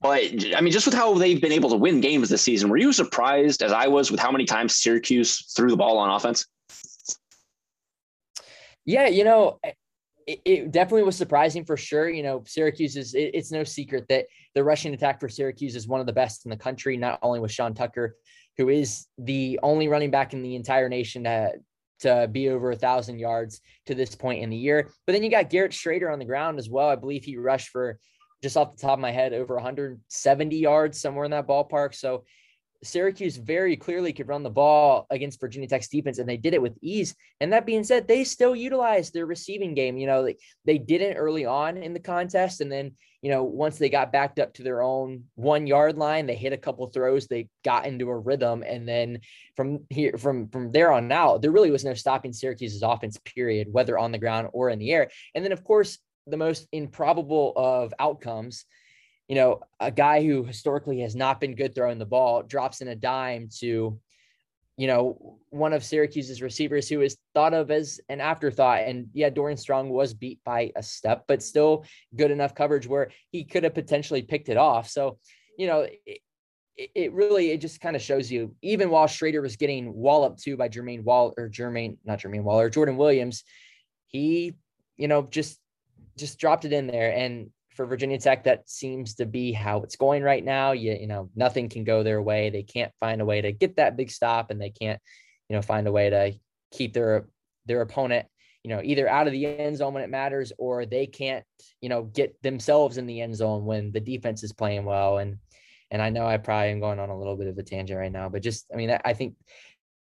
but 0.00 0.22
I 0.56 0.60
mean, 0.60 0.72
just 0.72 0.86
with 0.86 0.94
how 0.94 1.14
they've 1.14 1.40
been 1.40 1.52
able 1.52 1.70
to 1.70 1.76
win 1.76 2.00
games 2.00 2.28
this 2.28 2.42
season, 2.42 2.70
were 2.70 2.78
you 2.78 2.92
surprised, 2.92 3.62
as 3.62 3.70
I 3.70 3.86
was, 3.86 4.10
with 4.10 4.18
how 4.18 4.32
many 4.32 4.46
times 4.46 4.76
Syracuse 4.76 5.52
threw 5.54 5.70
the 5.70 5.76
ball 5.76 5.98
on 5.98 6.10
offense? 6.10 6.46
Yeah, 8.86 9.06
you 9.08 9.24
know, 9.24 9.60
it, 10.26 10.40
it, 10.44 10.72
definitely 10.72 11.02
was 11.02 11.16
surprising 11.16 11.64
for 11.64 11.76
sure. 11.76 12.08
You 12.08 12.22
know, 12.22 12.42
Syracuse 12.46 12.96
is, 12.96 13.14
it, 13.14 13.30
it's 13.34 13.52
no 13.52 13.62
secret 13.62 14.06
that 14.08 14.26
the 14.54 14.64
rushing 14.64 14.94
attack 14.94 15.20
for 15.20 15.28
Syracuse 15.28 15.76
is 15.76 15.86
one 15.86 16.00
of 16.00 16.06
the 16.06 16.12
best 16.12 16.46
in 16.46 16.50
the 16.50 16.56
country, 16.56 16.96
not 16.96 17.18
only 17.22 17.38
with 17.38 17.52
Sean 17.52 17.74
Tucker, 17.74 18.16
who 18.56 18.68
is 18.68 19.06
the 19.18 19.60
only 19.62 19.88
running 19.88 20.10
back 20.10 20.32
in 20.32 20.42
the 20.42 20.56
entire 20.56 20.88
nation 20.88 21.24
to, 21.24 21.52
to 22.00 22.28
be 22.30 22.48
over 22.48 22.70
a 22.70 22.76
thousand 22.76 23.18
yards 23.18 23.60
to 23.86 23.94
this 23.94 24.14
point 24.14 24.42
in 24.42 24.50
the 24.50 24.56
year. 24.56 24.90
But 25.06 25.12
then 25.12 25.22
you 25.22 25.30
got 25.30 25.50
Garrett 25.50 25.72
Shrader 25.72 26.12
on 26.12 26.18
the 26.18 26.24
ground 26.24 26.58
as 26.58 26.68
well. 26.68 26.88
I 26.88 26.96
believe 26.96 27.24
he 27.24 27.36
rushed 27.36 27.68
for 27.68 27.98
just 28.42 28.56
off 28.56 28.76
the 28.76 28.80
top 28.80 28.94
of 28.94 29.00
my 29.00 29.10
head 29.10 29.32
over 29.32 29.54
170 29.54 30.56
yards, 30.56 31.00
somewhere 31.00 31.24
in 31.24 31.30
that 31.32 31.46
ballpark. 31.46 31.94
So 31.94 32.24
Syracuse 32.82 33.36
very 33.36 33.76
clearly 33.76 34.12
could 34.12 34.28
run 34.28 34.42
the 34.42 34.50
ball 34.50 35.06
against 35.10 35.40
Virginia 35.40 35.68
Tech's 35.68 35.88
defense, 35.88 36.18
and 36.18 36.28
they 36.28 36.36
did 36.36 36.54
it 36.54 36.62
with 36.62 36.78
ease. 36.80 37.14
And 37.40 37.52
that 37.52 37.66
being 37.66 37.84
said, 37.84 38.08
they 38.08 38.24
still 38.24 38.56
utilized 38.56 39.12
their 39.12 39.26
receiving 39.26 39.74
game. 39.74 39.98
You 39.98 40.06
know, 40.06 40.24
they, 40.24 40.36
they 40.64 40.78
didn't 40.78 41.16
early 41.16 41.44
on 41.44 41.76
in 41.76 41.92
the 41.92 42.00
contest. 42.00 42.62
And 42.62 42.72
then, 42.72 42.92
you 43.20 43.30
know, 43.30 43.44
once 43.44 43.76
they 43.76 43.90
got 43.90 44.12
backed 44.12 44.38
up 44.38 44.54
to 44.54 44.62
their 44.62 44.80
own 44.80 45.24
one 45.34 45.66
yard 45.66 45.98
line, 45.98 46.26
they 46.26 46.36
hit 46.36 46.54
a 46.54 46.58
couple 46.58 46.86
throws, 46.86 47.26
they 47.26 47.48
got 47.64 47.84
into 47.84 48.08
a 48.08 48.18
rhythm. 48.18 48.62
And 48.66 48.88
then 48.88 49.20
from 49.56 49.80
here, 49.90 50.16
from 50.16 50.48
from 50.48 50.72
there 50.72 50.90
on 50.90 51.12
out, 51.12 51.42
there 51.42 51.52
really 51.52 51.70
was 51.70 51.84
no 51.84 51.94
stopping 51.94 52.32
Syracuse's 52.32 52.82
offense, 52.82 53.18
period, 53.24 53.68
whether 53.70 53.98
on 53.98 54.12
the 54.12 54.18
ground 54.18 54.48
or 54.52 54.70
in 54.70 54.78
the 54.78 54.90
air. 54.92 55.10
And 55.34 55.44
then, 55.44 55.52
of 55.52 55.64
course, 55.64 55.98
the 56.26 56.38
most 56.38 56.66
improbable 56.72 57.52
of 57.56 57.92
outcomes 57.98 58.64
you 59.30 59.36
know, 59.36 59.60
a 59.78 59.92
guy 59.92 60.24
who 60.24 60.42
historically 60.42 60.98
has 61.02 61.14
not 61.14 61.40
been 61.40 61.54
good 61.54 61.72
throwing 61.72 62.00
the 62.00 62.04
ball 62.04 62.42
drops 62.42 62.80
in 62.80 62.88
a 62.88 62.96
dime 62.96 63.48
to, 63.60 63.96
you 64.76 64.86
know, 64.88 65.38
one 65.50 65.72
of 65.72 65.84
Syracuse's 65.84 66.42
receivers 66.42 66.88
who 66.88 67.00
is 67.00 67.16
thought 67.32 67.54
of 67.54 67.70
as 67.70 68.00
an 68.08 68.20
afterthought. 68.20 68.80
And 68.80 69.06
yeah, 69.12 69.30
Dorian 69.30 69.56
Strong 69.56 69.88
was 69.88 70.14
beat 70.14 70.40
by 70.44 70.72
a 70.74 70.82
step, 70.82 71.26
but 71.28 71.44
still 71.44 71.84
good 72.16 72.32
enough 72.32 72.56
coverage 72.56 72.88
where 72.88 73.12
he 73.30 73.44
could 73.44 73.62
have 73.62 73.72
potentially 73.72 74.20
picked 74.20 74.48
it 74.48 74.56
off. 74.56 74.88
So, 74.88 75.18
you 75.56 75.68
know, 75.68 75.86
it, 76.06 76.20
it 76.76 77.12
really 77.12 77.52
it 77.52 77.60
just 77.60 77.80
kind 77.80 77.94
of 77.94 78.02
shows 78.02 78.32
you 78.32 78.56
even 78.62 78.90
while 78.90 79.06
Shrader 79.06 79.42
was 79.42 79.54
getting 79.54 79.94
walloped 79.94 80.42
too 80.42 80.56
by 80.56 80.68
Jermaine 80.68 81.04
Wall 81.04 81.34
or 81.38 81.48
Jermaine 81.48 81.98
not 82.04 82.18
Jermaine 82.18 82.42
Waller 82.42 82.68
Jordan 82.68 82.96
Williams, 82.96 83.44
he 84.08 84.56
you 84.96 85.06
know 85.06 85.22
just 85.22 85.60
just 86.18 86.40
dropped 86.40 86.64
it 86.64 86.72
in 86.72 86.88
there 86.88 87.14
and 87.14 87.50
for 87.80 87.86
Virginia 87.86 88.18
Tech, 88.18 88.44
that 88.44 88.68
seems 88.68 89.14
to 89.14 89.24
be 89.24 89.52
how 89.52 89.80
it's 89.80 89.96
going 89.96 90.22
right 90.22 90.44
now. 90.44 90.72
You, 90.72 90.92
you 91.00 91.06
know, 91.06 91.30
nothing 91.34 91.70
can 91.70 91.82
go 91.82 92.02
their 92.02 92.20
way. 92.20 92.50
They 92.50 92.62
can't 92.62 92.92
find 93.00 93.22
a 93.22 93.24
way 93.24 93.40
to 93.40 93.52
get 93.52 93.76
that 93.76 93.96
big 93.96 94.10
stop, 94.10 94.50
and 94.50 94.60
they 94.60 94.68
can't, 94.68 95.00
you 95.48 95.56
know, 95.56 95.62
find 95.62 95.86
a 95.86 95.92
way 95.92 96.10
to 96.10 96.34
keep 96.72 96.92
their 96.92 97.26
their 97.64 97.80
opponent, 97.80 98.26
you 98.62 98.68
know, 98.68 98.82
either 98.84 99.08
out 99.08 99.26
of 99.26 99.32
the 99.32 99.46
end 99.46 99.78
zone 99.78 99.94
when 99.94 100.02
it 100.02 100.10
matters, 100.10 100.52
or 100.58 100.84
they 100.84 101.06
can't, 101.06 101.42
you 101.80 101.88
know, 101.88 102.02
get 102.02 102.36
themselves 102.42 102.98
in 102.98 103.06
the 103.06 103.22
end 103.22 103.34
zone 103.34 103.64
when 103.64 103.92
the 103.92 104.00
defense 104.00 104.42
is 104.42 104.52
playing 104.52 104.84
well. 104.84 105.16
And 105.16 105.38
and 105.90 106.02
I 106.02 106.10
know 106.10 106.26
I 106.26 106.36
probably 106.36 106.72
am 106.72 106.80
going 106.80 106.98
on 106.98 107.08
a 107.08 107.16
little 107.16 107.38
bit 107.38 107.46
of 107.46 107.56
a 107.56 107.62
tangent 107.62 107.98
right 107.98 108.12
now, 108.12 108.28
but 108.28 108.42
just 108.42 108.66
I 108.70 108.76
mean, 108.76 108.94
I 109.02 109.14
think 109.14 109.36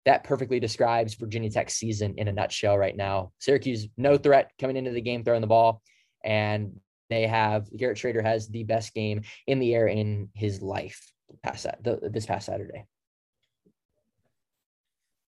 that 0.04 0.24
perfectly 0.24 0.58
describes 0.58 1.14
Virginia 1.14 1.48
Tech's 1.48 1.74
season 1.74 2.14
in 2.16 2.26
a 2.26 2.32
nutshell 2.32 2.76
right 2.76 2.96
now. 2.96 3.30
Syracuse, 3.38 3.86
no 3.96 4.18
threat 4.18 4.50
coming 4.58 4.76
into 4.76 4.90
the 4.90 5.00
game, 5.00 5.22
throwing 5.22 5.42
the 5.42 5.46
ball. 5.46 5.80
And 6.24 6.80
they 7.10 7.26
have 7.26 7.68
Garrett 7.76 7.98
Shrader 7.98 8.22
has 8.22 8.48
the 8.48 8.64
best 8.64 8.94
game 8.94 9.22
in 9.46 9.58
the 9.58 9.74
air 9.74 9.86
in 9.86 10.28
his 10.34 10.62
life 10.62 11.12
past 11.42 11.66
that 11.82 12.12
this 12.12 12.26
past 12.26 12.46
Saturday. 12.46 12.86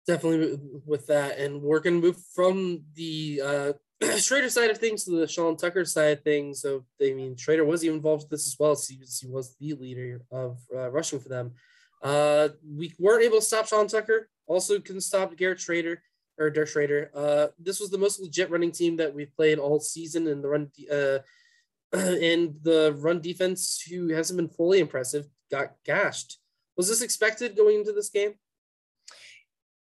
Definitely 0.06 0.60
with 0.84 1.06
that. 1.08 1.38
And 1.38 1.62
we're 1.62 1.80
going 1.80 2.00
to 2.00 2.06
move 2.06 2.16
from 2.34 2.84
the 2.94 3.42
uh, 3.44 3.72
Shrader 4.02 4.50
side 4.50 4.70
of 4.70 4.78
things 4.78 5.04
to 5.04 5.18
the 5.18 5.26
Sean 5.26 5.56
Tucker 5.56 5.84
side 5.84 6.18
of 6.18 6.24
things. 6.24 6.60
So, 6.60 6.84
I 7.02 7.12
mean, 7.12 7.34
Shrader 7.34 7.66
was 7.66 7.84
even 7.84 7.96
involved 7.96 8.24
with 8.24 8.30
this 8.30 8.46
as 8.46 8.56
well. 8.58 8.76
So 8.76 8.92
he, 8.92 9.00
was, 9.00 9.18
he 9.18 9.26
was 9.26 9.56
the 9.58 9.74
leader 9.74 10.20
of 10.30 10.58
uh, 10.74 10.90
rushing 10.90 11.18
for 11.18 11.28
them. 11.28 11.52
Uh, 12.02 12.50
we 12.64 12.94
weren't 13.00 13.24
able 13.24 13.38
to 13.38 13.44
stop 13.44 13.66
Sean 13.66 13.88
Tucker. 13.88 14.28
Also, 14.46 14.78
couldn't 14.78 15.00
stop 15.00 15.36
Garrett 15.36 15.58
Shrader 15.58 15.96
or 16.38 16.50
Derek 16.50 16.68
Shrader. 16.68 17.08
Uh, 17.14 17.48
this 17.58 17.80
was 17.80 17.90
the 17.90 17.98
most 17.98 18.20
legit 18.20 18.50
running 18.50 18.70
team 18.70 18.96
that 18.96 19.12
we've 19.12 19.34
played 19.34 19.58
all 19.58 19.80
season, 19.80 20.28
and 20.28 20.44
the 20.44 20.48
run 20.48 20.70
uh, 20.92 21.18
and 22.22 22.56
the 22.62 22.94
run 22.98 23.20
defense, 23.20 23.82
who 23.88 24.08
hasn't 24.08 24.36
been 24.36 24.48
fully 24.48 24.80
impressive, 24.80 25.26
got 25.50 25.74
gashed. 25.84 26.38
Was 26.76 26.88
this 26.88 27.02
expected 27.02 27.56
going 27.56 27.78
into 27.80 27.92
this 27.92 28.10
game? 28.10 28.34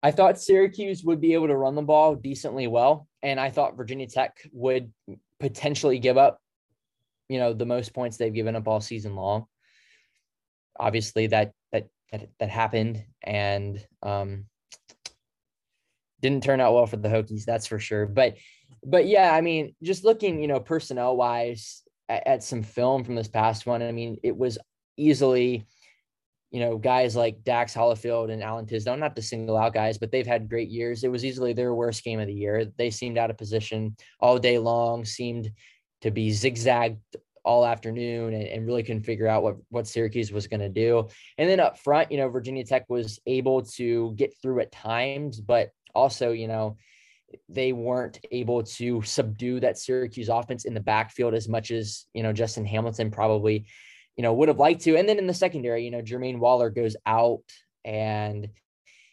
I 0.03 0.11
thought 0.11 0.39
Syracuse 0.39 1.03
would 1.03 1.21
be 1.21 1.33
able 1.33 1.47
to 1.47 1.55
run 1.55 1.75
the 1.75 1.81
ball 1.81 2.15
decently 2.15 2.67
well, 2.67 3.07
and 3.21 3.39
I 3.39 3.49
thought 3.49 3.77
Virginia 3.77 4.07
Tech 4.07 4.37
would 4.51 4.91
potentially 5.39 5.99
give 5.99 6.17
up, 6.17 6.41
you 7.29 7.39
know, 7.39 7.53
the 7.53 7.65
most 7.65 7.93
points 7.93 8.17
they've 8.17 8.33
given 8.33 8.55
up 8.55 8.67
all 8.67 8.81
season 8.81 9.15
long. 9.15 9.45
Obviously, 10.79 11.27
that 11.27 11.53
that 11.71 11.87
that, 12.11 12.29
that 12.39 12.49
happened, 12.49 13.05
and 13.21 13.85
um, 14.01 14.45
didn't 16.21 16.43
turn 16.43 16.59
out 16.59 16.73
well 16.73 16.87
for 16.87 16.97
the 16.97 17.09
Hokies, 17.09 17.45
that's 17.45 17.67
for 17.67 17.79
sure. 17.79 18.07
But 18.07 18.37
but 18.83 19.05
yeah, 19.05 19.33
I 19.33 19.41
mean, 19.41 19.75
just 19.83 20.03
looking, 20.03 20.41
you 20.41 20.47
know, 20.47 20.59
personnel 20.59 21.15
wise 21.15 21.83
at, 22.11 22.27
at 22.27 22.43
some 22.43 22.63
film 22.63 23.03
from 23.03 23.15
this 23.15 23.27
past 23.27 23.65
one, 23.65 23.81
I 23.81 23.91
mean, 23.91 24.17
it 24.23 24.35
was 24.35 24.57
easily 24.97 25.65
you 26.51 26.59
know, 26.59 26.77
guys 26.77 27.15
like 27.15 27.45
Dax 27.45 27.73
Hollifield 27.73 28.29
and 28.29 28.43
Alan 28.43 28.65
Tisdale, 28.65 28.97
not 28.97 29.15
to 29.15 29.21
single 29.21 29.57
out 29.57 29.73
guys, 29.73 29.97
but 29.97 30.11
they've 30.11 30.27
had 30.27 30.49
great 30.49 30.69
years. 30.69 31.03
It 31.03 31.11
was 31.11 31.23
easily 31.23 31.53
their 31.53 31.73
worst 31.73 32.03
game 32.03 32.19
of 32.19 32.27
the 32.27 32.33
year. 32.33 32.65
They 32.77 32.89
seemed 32.89 33.17
out 33.17 33.29
of 33.29 33.37
position 33.37 33.95
all 34.19 34.37
day 34.37 34.57
long, 34.57 35.05
seemed 35.05 35.49
to 36.01 36.11
be 36.11 36.29
zigzagged 36.29 36.99
all 37.45 37.65
afternoon 37.65 38.33
and, 38.33 38.43
and 38.43 38.67
really 38.67 38.83
couldn't 38.83 39.03
figure 39.03 39.27
out 39.27 39.43
what, 39.43 39.55
what 39.69 39.87
Syracuse 39.87 40.33
was 40.33 40.47
going 40.47 40.59
to 40.59 40.69
do. 40.69 41.07
And 41.37 41.49
then 41.49 41.61
up 41.61 41.79
front, 41.79 42.11
you 42.11 42.17
know, 42.17 42.27
Virginia 42.27 42.65
Tech 42.65 42.85
was 42.89 43.19
able 43.25 43.61
to 43.77 44.13
get 44.17 44.33
through 44.41 44.59
at 44.59 44.73
times, 44.73 45.39
but 45.39 45.69
also, 45.95 46.31
you 46.31 46.49
know, 46.49 46.75
they 47.49 47.73
weren't 47.73 48.19
able 48.31 48.63
to 48.63 49.01
subdue 49.01 49.59
that 49.59 49.77
Syracuse 49.77 50.29
offense 50.29 50.65
in 50.65 50.73
the 50.73 50.79
backfield 50.79 51.33
as 51.33 51.47
much 51.47 51.71
as, 51.71 52.05
you 52.13 52.23
know, 52.23 52.33
Justin 52.33 52.65
Hamilton 52.65 53.11
probably 53.11 53.65
you 54.17 54.23
know, 54.23 54.33
would 54.33 54.49
have 54.49 54.59
liked 54.59 54.81
to. 54.81 54.97
And 54.97 55.07
then 55.07 55.17
in 55.17 55.27
the 55.27 55.33
secondary, 55.33 55.83
you 55.83 55.91
know, 55.91 56.01
Jermaine 56.01 56.39
Waller 56.39 56.69
goes 56.69 56.95
out 57.05 57.43
and, 57.85 58.49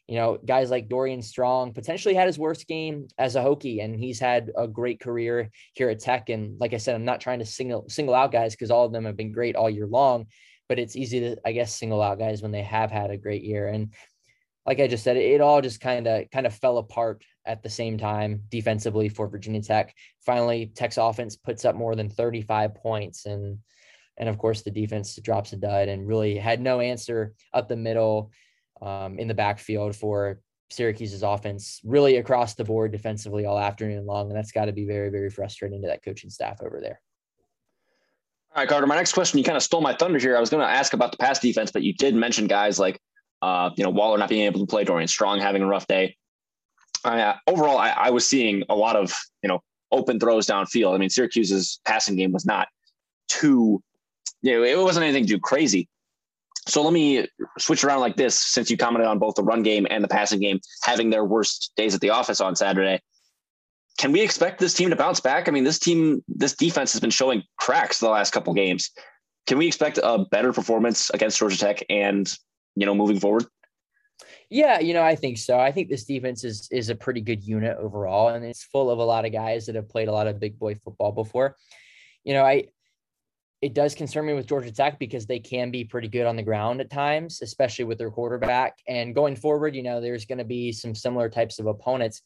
you 0.07 0.17
know, 0.17 0.39
guys 0.45 0.71
like 0.71 0.89
Dorian 0.89 1.23
Strong 1.23 1.75
potentially 1.75 2.15
had 2.15 2.27
his 2.27 2.39
worst 2.39 2.67
game 2.67 3.09
as 3.19 3.37
a 3.37 3.41
Hokie, 3.41 3.83
and 3.83 3.95
he's 3.95 4.19
had 4.19 4.51
a 4.57 4.67
great 4.67 5.01
career 5.01 5.51
here 5.75 5.91
at 5.91 6.01
Tech. 6.01 6.31
And 6.31 6.59
like 6.59 6.75
I 6.75 6.79
said, 6.79 6.95
I'm 6.95 7.05
not 7.05 7.21
trying 7.21 7.39
to 7.41 7.47
single 7.47 7.89
single 7.89 8.15
out 8.15 8.33
guys 8.33 8.55
because 8.55 8.71
all 8.71 8.87
of 8.87 8.93
them 8.93 9.05
have 9.05 9.17
been 9.17 9.33
great 9.33 9.55
all 9.55 9.71
year 9.71 9.87
long, 9.87 10.27
but 10.69 10.79
it's 10.79 10.97
easy 10.97 11.21
to, 11.21 11.37
I 11.45 11.53
guess, 11.53 11.75
single 11.75 12.03
out 12.03 12.19
guys 12.19 12.43
when 12.43 12.53
they 12.53 12.63
have 12.63 12.91
had 12.91 13.11
a 13.11 13.19
great 13.19 13.43
year. 13.43 13.69
And 13.69 13.95
like 14.67 14.81
I 14.81 14.89
just 14.89 15.05
said, 15.05 15.17
it, 15.17 15.33
it 15.33 15.41
all 15.41 15.61
just 15.61 15.81
kind 15.81 16.07
of 16.07 16.31
kind 16.31 16.47
of 16.47 16.55
fell 16.55 16.79
apart 16.79 17.23
at 17.49 17.63
the 17.63 17.71
same 17.71 17.99
time 17.99 18.43
defensively 18.51 19.09
for 19.09 19.27
Virginia 19.27 19.63
Tech. 19.63 19.95
Finally, 20.25 20.71
Tech's 20.75 20.99
offense 20.99 21.35
puts 21.35 21.65
up 21.65 21.75
more 21.75 21.97
than 21.97 22.09
35 22.09 22.75
points 22.77 23.27
and 23.27 23.59
and 24.19 24.29
of 24.29 24.37
course, 24.37 24.63
the 24.63 24.71
defense 24.71 25.17
drops 25.17 25.53
a 25.53 25.57
dud 25.57 25.89
and 25.89 26.07
really 26.07 26.37
had 26.37 26.61
no 26.61 26.81
answer 26.81 27.35
up 27.55 27.69
the 27.69 27.77
middle 27.77 28.33
um, 28.83 29.19
in 29.19 29.29
the 29.29 29.35
backfield 29.35 29.95
for 29.95 30.41
Syracuse's 30.71 31.23
offense, 31.23 31.81
really 31.85 32.17
across 32.17 32.55
the 32.55 32.65
board 32.65 32.93
defensively 32.93 33.47
all 33.47 33.59
afternoon 33.59 34.07
long. 34.07 34.29
And 34.29 34.37
that's 34.37 34.53
got 34.53 34.67
to 34.67 34.73
be 34.73 34.85
very, 34.85 35.09
very 35.09 35.31
frustrating 35.31 35.83
to 35.83 35.89
that 35.89 36.05
coaching 36.05 36.31
staff 36.31 36.61
over 36.63 36.81
there. 36.81 37.01
All 38.55 38.63
right, 38.63 38.69
Carter. 38.69 38.87
My 38.87 38.97
next 38.97 39.13
question, 39.13 39.39
you 39.39 39.45
kind 39.45 39.57
of 39.57 39.63
stole 39.63 39.81
my 39.81 39.95
thunder 39.95 40.19
here. 40.19 40.37
I 40.37 40.41
was 40.41 40.51
going 40.51 40.67
to 40.67 40.71
ask 40.71 40.95
about 40.95 41.13
the 41.13 41.19
pass 41.19 41.39
defense, 41.39 41.71
but 41.71 41.83
you 41.83 41.95
did 41.95 42.15
mention 42.15 42.49
guys 42.49 42.79
like, 42.79 42.99
uh, 43.41 43.71
you 43.77 43.85
know, 43.85 43.91
Waller 43.91 44.19
not 44.19 44.29
being 44.29 44.47
able 44.47 44.61
to 44.61 44.67
play, 44.67 44.83
Dorian 44.83 45.07
Strong 45.07 45.41
having 45.41 45.63
a 45.63 45.67
rough 45.67 45.87
day. 45.87 46.17
Uh, 47.05 47.35
overall, 47.47 47.79
I, 47.79 47.91
I 47.91 48.11
was 48.11 48.29
seeing 48.29 48.65
a 48.69 48.75
lot 48.75 48.97
of, 48.97 49.15
you 49.43 49.49
know, 49.49 49.63
open 49.93 50.19
throws 50.19 50.47
downfield. 50.47 50.95
I 50.95 50.99
mean, 50.99 51.11
Syracuse's 51.11 51.81
passing 51.85 52.17
game 52.17 52.33
was 52.33 52.45
not 52.45 52.69
too 53.29 53.83
you 54.43 54.53
know, 54.53 54.65
it 54.65 54.79
wasn't 54.79 55.05
anything 55.05 55.27
too 55.27 55.39
crazy. 55.39 55.89
So 56.67 56.83
let 56.83 56.93
me 56.93 57.27
switch 57.59 57.83
around 57.83 58.01
like 58.01 58.17
this 58.17 58.35
since 58.35 58.71
you 58.71 58.77
commented 58.77 59.09
on 59.09 59.19
both 59.19 59.35
the 59.35 59.43
run 59.43 59.63
game 59.63 59.87
and 59.89 60.05
the 60.05 60.09
passing 60.09 60.41
game 60.41 60.61
having 60.83 61.11
their 61.11 61.25
worst 61.25 61.73
days 61.77 61.95
at 61.95 62.01
the 62.01 62.11
office 62.11 62.41
on 62.41 62.55
Saturday. 62.57 63.01
Can 63.97 64.13
we 64.13 64.21
expect 64.21 64.61
this 64.61 64.75
team 64.75 64.91
to 64.91 64.97
bounce 64.97 65.19
back? 65.19 65.49
I 65.49 65.51
mean, 65.51 65.65
this 65.65 65.79
team, 65.79 66.23
this 66.29 66.55
defense 66.55 66.93
has 66.93 67.01
been 67.01 67.11
showing 67.11 67.43
cracks 67.57 67.99
the 67.99 68.09
last 68.09 68.33
couple 68.33 68.53
games. 68.55 68.91
Can 69.47 69.59
we 69.59 69.67
expect 69.67 69.99
a 70.03 70.25
better 70.31 70.53
performance 70.53 71.11
against 71.11 71.39
Georgia 71.39 71.59
Tech 71.59 71.83
and, 71.89 72.33
you 72.77 72.87
know, 72.87 72.95
moving 72.95 73.19
forward? 73.19 73.47
Yeah, 74.51 74.81
you 74.81 74.95
know, 74.95 75.03
I 75.03 75.15
think 75.15 75.39
so. 75.39 75.59
I 75.59 75.73
think 75.73 75.89
this 75.89 76.05
defense 76.05 76.45
is 76.45 76.69
is 76.71 76.89
a 76.89 76.95
pretty 76.95 77.21
good 77.21 77.43
unit 77.43 77.77
overall, 77.79 78.29
and 78.29 78.45
it's 78.45 78.65
full 78.65 78.91
of 78.91 78.99
a 78.99 79.05
lot 79.05 79.25
of 79.25 79.33
guys 79.33 79.67
that 79.67 79.75
have 79.75 79.89
played 79.89 80.09
a 80.09 80.13
lot 80.13 80.27
of 80.27 80.41
big 80.41 80.59
boy 80.59 80.75
football 80.75 81.13
before. 81.13 81.57
You 82.25 82.35
know, 82.35 82.45
I 82.45 82.69
it 83.61 83.75
does 83.75 83.95
concern 83.95 84.27
me 84.27 84.35
with 84.35 84.47
Georgia 84.47 84.71
Tech 84.71 84.99
because 84.99 85.27
they 85.27 85.41
can 85.41 85.71
be 85.71 85.85
pretty 85.85 86.09
good 86.09 86.27
on 86.27 86.37
the 86.37 86.43
ground 86.43 86.81
at 86.81 86.91
times, 86.91 87.43
especially 87.43 87.85
with 87.85 87.99
their 87.99 88.11
quarterback. 88.11 88.79
And 88.87 89.15
going 89.15 89.35
forward, 89.35 89.75
you 89.75 89.83
know, 89.83 90.01
there's 90.01 90.27
going 90.27 90.39
to 90.39 90.45
be 90.45 90.71
some 90.71 90.95
similar 90.95 91.29
types 91.29 91.59
of 91.59 91.67
opponents. 91.67 92.23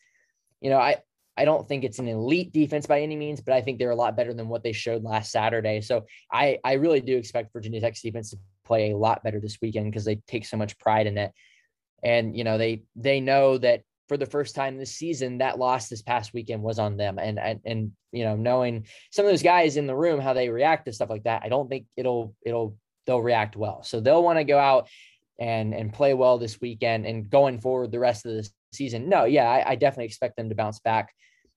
You 0.60 0.70
know, 0.70 0.78
I 0.78 0.98
I 1.36 1.46
don't 1.46 1.66
think 1.66 1.84
it's 1.84 1.98
an 1.98 2.08
elite 2.08 2.52
defense 2.52 2.86
by 2.86 3.00
any 3.00 3.16
means, 3.16 3.40
but 3.40 3.54
I 3.54 3.62
think 3.62 3.78
they're 3.78 3.90
a 3.90 3.96
lot 3.96 4.16
better 4.16 4.34
than 4.34 4.48
what 4.48 4.62
they 4.62 4.72
showed 4.72 5.02
last 5.02 5.32
Saturday. 5.32 5.80
So 5.80 6.04
I 6.30 6.58
I 6.64 6.74
really 6.74 7.00
do 7.00 7.16
expect 7.16 7.52
Virginia 7.52 7.80
Tech's 7.80 8.02
defense 8.02 8.30
to 8.30 8.38
play 8.64 8.90
a 8.90 8.96
lot 8.96 9.22
better 9.22 9.40
this 9.40 9.58
weekend 9.62 9.90
because 9.90 10.04
they 10.04 10.16
take 10.26 10.44
so 10.44 10.56
much 10.56 10.78
pride 10.78 11.06
in 11.06 11.16
it. 11.16 11.32
And 12.02 12.36
you 12.36 12.44
know, 12.44 12.58
they 12.58 12.84
they 12.96 13.20
know 13.20 13.58
that 13.58 13.82
for 14.08 14.16
the 14.16 14.26
first 14.26 14.54
time 14.54 14.76
this 14.76 14.94
season, 14.94 15.38
that 15.38 15.58
loss 15.58 15.88
this 15.88 16.02
past 16.02 16.34
weekend 16.34 16.62
was 16.62 16.78
on 16.78 16.96
them. 16.96 17.18
And 17.18 17.38
and 17.38 17.60
and 17.64 17.92
you 18.12 18.24
know, 18.24 18.36
knowing 18.36 18.86
some 19.10 19.24
of 19.24 19.30
those 19.30 19.42
guys 19.42 19.76
in 19.76 19.86
the 19.86 19.96
room 19.96 20.20
how 20.20 20.32
they 20.32 20.48
react 20.48 20.86
to 20.86 20.92
stuff 20.92 21.10
like 21.10 21.24
that, 21.24 21.42
I 21.44 21.48
don't 21.48 21.68
think 21.68 21.86
it'll 21.96 22.34
it'll 22.44 22.76
they'll 23.06 23.22
react 23.22 23.56
well. 23.56 23.82
So 23.82 24.00
they'll 24.00 24.22
want 24.22 24.38
to 24.38 24.44
go 24.44 24.58
out 24.58 24.88
and 25.40 25.74
and 25.74 25.92
play 25.92 26.14
well 26.14 26.38
this 26.38 26.60
weekend 26.60 27.06
and 27.06 27.28
going 27.28 27.60
forward 27.60 27.90
the 27.90 27.98
rest 27.98 28.26
of 28.26 28.32
the 28.32 28.48
season. 28.72 29.08
No, 29.08 29.24
yeah, 29.24 29.48
I, 29.48 29.70
I 29.70 29.74
definitely 29.76 30.06
expect 30.06 30.36
them 30.36 30.48
to 30.48 30.54
bounce 30.54 30.80
back 30.80 31.12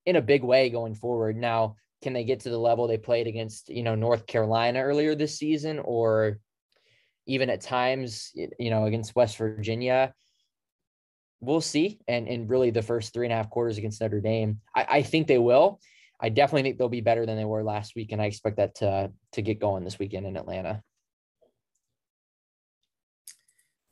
in 0.06 0.16
a 0.16 0.22
big 0.22 0.44
way 0.44 0.70
going 0.70 0.96
forward. 0.96 1.36
Now, 1.36 1.76
can 2.02 2.14
they 2.14 2.24
get 2.24 2.42
to 2.42 2.50
the 2.50 2.58
level 2.58 2.88
they 2.88 2.98
played 2.98 3.28
against, 3.28 3.70
you 3.70 3.84
know, 3.84 3.96
North 3.96 4.28
Carolina 4.28 4.82
earlier 4.82 5.16
this 5.16 5.38
season 5.38 5.80
or 5.80 6.40
even 7.26 7.50
at 7.50 7.62
times, 7.62 8.32
you 8.60 8.70
know, 8.70 8.86
against 8.86 9.16
West 9.16 9.38
Virginia? 9.38 10.14
We'll 11.46 11.62
see. 11.62 12.00
And 12.08 12.28
and 12.28 12.50
really 12.50 12.72
the 12.72 12.82
first 12.82 13.14
three 13.14 13.26
and 13.26 13.34
a 13.34 13.36
half 13.36 13.50
quarters 13.50 13.78
against 13.78 14.02
Notre 14.02 14.22
Dame, 14.22 14.60
I, 14.76 14.86
I 14.90 15.02
think 15.02 15.28
they 15.28 15.38
will. 15.38 15.80
I 16.20 16.30
definitely 16.30 16.64
think 16.64 16.78
they'll 16.78 16.90
be 16.90 17.02
better 17.02 17.26
than 17.26 17.38
they 17.38 17.46
were 17.46 17.64
last 17.64 17.96
week, 17.96 18.12
and 18.12 18.22
I 18.22 18.26
expect 18.26 18.58
that 18.58 18.76
to 18.76 19.12
to 19.34 19.42
get 19.42 19.60
going 19.60 19.84
this 19.84 20.00
weekend 20.00 20.26
in 20.26 20.38
Atlanta. 20.38 20.82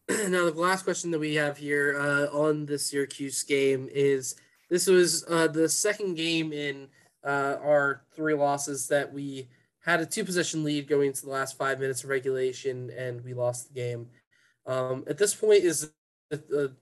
Now, 0.29 0.49
the 0.49 0.53
last 0.55 0.83
question 0.83 1.11
that 1.11 1.19
we 1.19 1.35
have 1.35 1.57
here 1.57 1.97
uh, 1.97 2.25
on 2.37 2.65
the 2.65 2.79
Syracuse 2.79 3.43
game 3.43 3.89
is: 3.91 4.35
This 4.69 4.87
was 4.87 5.25
uh, 5.29 5.47
the 5.47 5.67
second 5.67 6.15
game 6.15 6.53
in 6.53 6.87
uh, 7.25 7.57
our 7.61 8.03
three 8.15 8.33
losses 8.33 8.87
that 8.87 9.11
we 9.11 9.49
had 9.83 9.99
a 9.99 10.05
two 10.05 10.23
position 10.23 10.63
lead 10.63 10.87
going 10.87 11.07
into 11.07 11.25
the 11.25 11.31
last 11.31 11.57
five 11.57 11.79
minutes 11.79 12.03
of 12.03 12.09
regulation, 12.09 12.89
and 12.97 13.23
we 13.23 13.33
lost 13.33 13.67
the 13.67 13.73
game. 13.73 14.07
Um, 14.65 15.03
at 15.07 15.17
this 15.17 15.35
point, 15.35 15.63
is 15.63 15.91
the, 16.29 16.73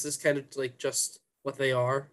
is 0.00 0.16
this 0.16 0.16
kind 0.16 0.38
of 0.38 0.44
like 0.56 0.78
just 0.78 1.20
what 1.42 1.58
they 1.58 1.72
are? 1.72 2.08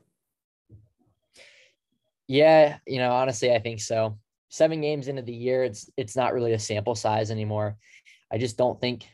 Yeah, 2.28 2.80
you 2.86 3.00
know, 3.00 3.12
honestly, 3.12 3.54
I 3.54 3.60
think 3.60 3.80
so. 3.80 4.20
Seven 4.50 4.82
games 4.82 5.08
into 5.08 5.22
the 5.22 5.34
year, 5.34 5.64
it's 5.64 5.90
it's 5.96 6.16
not 6.16 6.34
really 6.34 6.52
a 6.52 6.60
sample 6.60 6.96
size 6.96 7.32
anymore. 7.32 7.78
I 8.32 8.38
just 8.38 8.58
don't 8.58 8.80
think, 8.82 9.08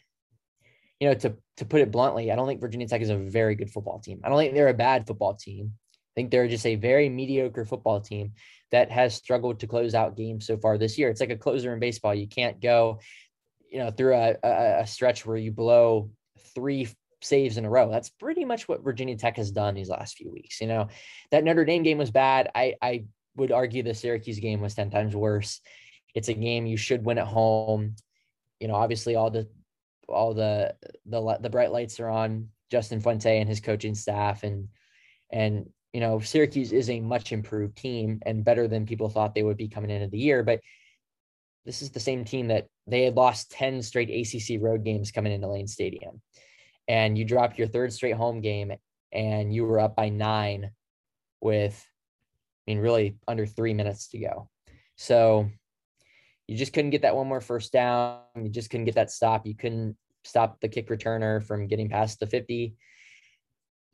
you 0.99 1.07
know, 1.07 1.13
to 1.15 1.35
to 1.57 1.65
put 1.65 1.81
it 1.81 1.91
bluntly, 1.91 2.31
I 2.31 2.35
don't 2.35 2.47
think 2.47 2.61
Virginia 2.61 2.87
Tech 2.87 3.01
is 3.01 3.11
a 3.11 3.17
very 3.17 3.53
good 3.53 3.69
football 3.69 3.99
team. 3.99 4.21
I 4.23 4.29
don't 4.29 4.39
think 4.39 4.55
they're 4.55 4.69
a 4.69 4.73
bad 4.73 5.05
football 5.05 5.35
team. 5.35 5.73
I 5.93 6.13
think 6.15 6.31
they're 6.31 6.47
just 6.47 6.65
a 6.65 6.75
very 6.75 7.09
mediocre 7.09 7.65
football 7.65 8.01
team 8.01 8.33
that 8.71 8.91
has 8.91 9.13
struggled 9.13 9.59
to 9.59 9.67
close 9.67 9.93
out 9.93 10.17
games 10.17 10.47
so 10.47 10.57
far 10.57 10.79
this 10.79 10.97
year. 10.97 11.09
It's 11.09 11.21
like 11.21 11.29
a 11.29 11.37
closer 11.37 11.73
in 11.73 11.79
baseball. 11.79 12.15
You 12.15 12.27
can't 12.27 12.59
go, 12.59 12.99
you 13.69 13.77
know, 13.77 13.91
through 13.91 14.15
a, 14.15 14.35
a, 14.43 14.81
a 14.81 14.87
stretch 14.87 15.27
where 15.27 15.37
you 15.37 15.51
blow 15.51 16.09
three 16.55 16.87
saves 17.23 17.57
in 17.57 17.65
a 17.65 17.69
row. 17.69 17.89
That's 17.89 18.09
pretty 18.09 18.45
much 18.45 18.67
what 18.67 18.83
Virginia 18.83 19.17
Tech 19.17 19.37
has 19.37 19.51
done 19.51 19.75
these 19.75 19.89
last 19.89 20.17
few 20.17 20.31
weeks. 20.31 20.61
You 20.61 20.67
know, 20.67 20.87
that 21.31 21.43
Notre 21.43 21.65
Dame 21.65 21.83
game 21.83 21.97
was 21.97 22.11
bad. 22.11 22.49
I, 22.55 22.75
I 22.81 23.05
would 23.35 23.51
argue 23.51 23.83
the 23.83 23.93
Syracuse 23.93 24.39
game 24.39 24.61
was 24.61 24.75
10 24.75 24.89
times 24.89 25.15
worse. 25.15 25.61
It's 26.13 26.29
a 26.29 26.33
game 26.33 26.65
you 26.65 26.77
should 26.77 27.05
win 27.05 27.17
at 27.17 27.27
home. 27.27 27.95
You 28.59 28.67
know, 28.67 28.75
obviously 28.75 29.15
all 29.15 29.29
the 29.29 29.47
all 30.07 30.33
the 30.33 30.75
the 31.05 31.37
the 31.41 31.49
bright 31.49 31.71
lights 31.71 31.99
are 31.99 32.09
on 32.09 32.49
Justin 32.69 32.99
Fuente 32.99 33.39
and 33.39 33.49
his 33.49 33.59
coaching 33.59 33.95
staff 33.95 34.43
and 34.43 34.67
and 35.31 35.69
you 35.91 36.01
know 36.01 36.19
Syracuse 36.19 36.71
is 36.71 36.89
a 36.89 36.99
much 36.99 37.31
improved 37.31 37.77
team 37.77 38.19
and 38.25 38.43
better 38.43 38.67
than 38.67 38.85
people 38.85 39.09
thought 39.09 39.35
they 39.35 39.43
would 39.43 39.57
be 39.57 39.67
coming 39.67 39.89
into 39.89 40.07
the 40.07 40.17
year 40.17 40.43
but 40.43 40.59
this 41.65 41.81
is 41.81 41.91
the 41.91 41.99
same 41.99 42.25
team 42.25 42.47
that 42.49 42.67
they 42.87 43.03
had 43.03 43.15
lost 43.15 43.51
10 43.51 43.81
straight 43.81 44.09
ACC 44.09 44.61
road 44.61 44.83
games 44.83 45.11
coming 45.11 45.31
into 45.31 45.47
Lane 45.47 45.67
Stadium 45.67 46.21
and 46.87 47.17
you 47.17 47.25
dropped 47.25 47.57
your 47.57 47.67
third 47.67 47.93
straight 47.93 48.15
home 48.15 48.41
game 48.41 48.73
and 49.11 49.53
you 49.53 49.65
were 49.65 49.79
up 49.79 49.95
by 49.95 50.09
9 50.09 50.71
with 51.41 51.87
I 52.67 52.71
mean 52.71 52.79
really 52.79 53.17
under 53.27 53.45
3 53.45 53.73
minutes 53.73 54.07
to 54.09 54.19
go 54.19 54.49
so 54.95 55.49
you 56.47 56.57
just 56.57 56.73
couldn't 56.73 56.91
get 56.91 57.03
that 57.03 57.15
one 57.15 57.27
more 57.27 57.41
first 57.41 57.71
down. 57.71 58.19
You 58.35 58.49
just 58.49 58.69
couldn't 58.69 58.85
get 58.85 58.95
that 58.95 59.11
stop. 59.11 59.47
You 59.47 59.55
couldn't 59.55 59.95
stop 60.23 60.59
the 60.59 60.67
kick 60.67 60.89
returner 60.89 61.43
from 61.43 61.67
getting 61.67 61.89
past 61.89 62.19
the 62.19 62.27
50. 62.27 62.75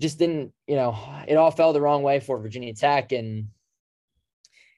Just 0.02 0.18
didn't, 0.18 0.54
you 0.68 0.76
know, 0.76 0.98
it 1.28 1.36
all 1.36 1.52
fell 1.52 1.74
the 1.74 1.82
wrong 1.82 2.04
way 2.04 2.20
for 2.20 2.40
Virginia 2.40 2.74
Tech. 2.74 3.12
And 3.12 3.50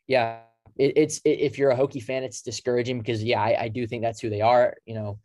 yeah, 0.08 0.40
it, 0.78 0.94
it's 0.96 1.22
it, 1.24 1.40
if 1.40 1.58
you're 1.58 1.72
a 1.72 1.78
Hokie 1.78 2.04
fan, 2.04 2.24
it's 2.24 2.42
discouraging 2.42 3.00
because 3.00 3.24
yeah, 3.24 3.42
I, 3.42 3.64
I 3.64 3.68
do 3.70 3.88
think 3.88 4.04
that's 4.04 4.20
who 4.20 4.30
they 4.30 4.42
are. 4.42 4.76
You 4.86 4.96
know, 4.96 5.20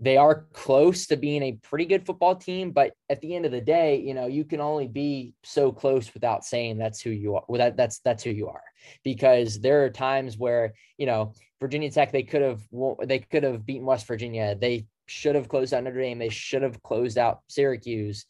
they 0.00 0.16
are 0.16 0.46
close 0.52 1.06
to 1.06 1.16
being 1.16 1.42
a 1.42 1.52
pretty 1.52 1.84
good 1.84 2.04
football 2.04 2.34
team, 2.34 2.72
but 2.72 2.92
at 3.08 3.20
the 3.20 3.34
end 3.34 3.46
of 3.46 3.52
the 3.52 3.60
day, 3.60 4.00
you 4.00 4.12
know, 4.12 4.26
you 4.26 4.44
can 4.44 4.60
only 4.60 4.88
be 4.88 5.34
so 5.44 5.70
close 5.70 6.12
without 6.12 6.44
saying 6.44 6.78
that's 6.78 7.00
who 7.00 7.10
you 7.10 7.36
are. 7.36 7.44
Well, 7.48 7.60
that, 7.60 7.76
that's 7.76 8.00
that's 8.00 8.24
who 8.24 8.30
you 8.30 8.48
are, 8.48 8.62
because 9.04 9.60
there 9.60 9.84
are 9.84 9.90
times 9.90 10.36
where 10.36 10.74
you 10.98 11.06
know 11.06 11.32
Virginia 11.60 11.90
Tech 11.90 12.10
they 12.10 12.24
could 12.24 12.42
have 12.42 12.60
they 13.04 13.20
could 13.20 13.44
have 13.44 13.64
beaten 13.64 13.86
West 13.86 14.06
Virginia. 14.06 14.56
They 14.56 14.86
should 15.06 15.36
have 15.36 15.48
closed 15.48 15.72
out 15.72 15.84
Notre 15.84 16.00
Dame. 16.00 16.18
They 16.18 16.28
should 16.28 16.62
have 16.62 16.82
closed 16.82 17.16
out 17.16 17.40
Syracuse. 17.48 18.26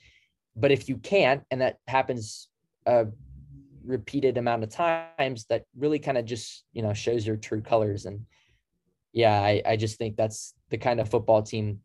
But 0.56 0.70
if 0.70 0.88
you 0.88 0.98
can't, 0.98 1.42
and 1.50 1.62
that 1.62 1.78
happens 1.88 2.48
a 2.84 3.06
repeated 3.84 4.36
amount 4.36 4.64
of 4.64 4.70
times, 4.70 5.46
that 5.46 5.64
really 5.78 5.98
kind 5.98 6.18
of 6.18 6.26
just 6.26 6.64
you 6.74 6.82
know 6.82 6.92
shows 6.92 7.26
your 7.26 7.36
true 7.36 7.62
colors. 7.62 8.04
And 8.04 8.26
yeah, 9.14 9.40
I, 9.40 9.62
I 9.64 9.76
just 9.76 9.96
think 9.96 10.16
that's 10.16 10.52
the 10.70 10.76
kind 10.76 11.00
of 11.00 11.08
football 11.08 11.42
team 11.42 11.80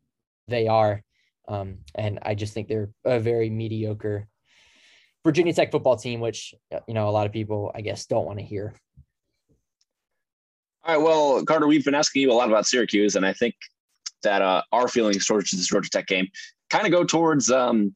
they 0.47 0.67
are. 0.67 1.03
Um, 1.47 1.77
and 1.95 2.19
I 2.23 2.35
just 2.35 2.53
think 2.53 2.67
they're 2.67 2.89
a 3.05 3.19
very 3.19 3.49
mediocre 3.49 4.27
Virginia 5.23 5.53
Tech 5.53 5.71
football 5.71 5.95
team, 5.95 6.19
which 6.19 6.53
you 6.87 6.93
know 6.93 7.07
a 7.07 7.11
lot 7.11 7.25
of 7.25 7.31
people, 7.31 7.71
I 7.75 7.81
guess, 7.81 8.05
don't 8.05 8.25
want 8.25 8.39
to 8.39 8.45
hear. 8.45 8.73
All 10.83 10.95
right, 10.95 11.03
well, 11.03 11.43
Carter, 11.45 11.67
we've 11.67 11.85
been 11.85 11.95
asking 11.95 12.23
you 12.23 12.31
a 12.31 12.33
lot 12.33 12.49
about 12.49 12.65
Syracuse, 12.65 13.15
and 13.15 13.25
I 13.25 13.33
think 13.33 13.55
that 14.23 14.41
uh, 14.41 14.63
our 14.71 14.87
feelings 14.87 15.25
towards 15.25 15.51
this 15.51 15.67
Georgia 15.67 15.89
Tech 15.89 16.07
game 16.07 16.27
kind 16.69 16.85
of 16.85 16.91
go 16.91 17.03
towards 17.03 17.51
um, 17.51 17.95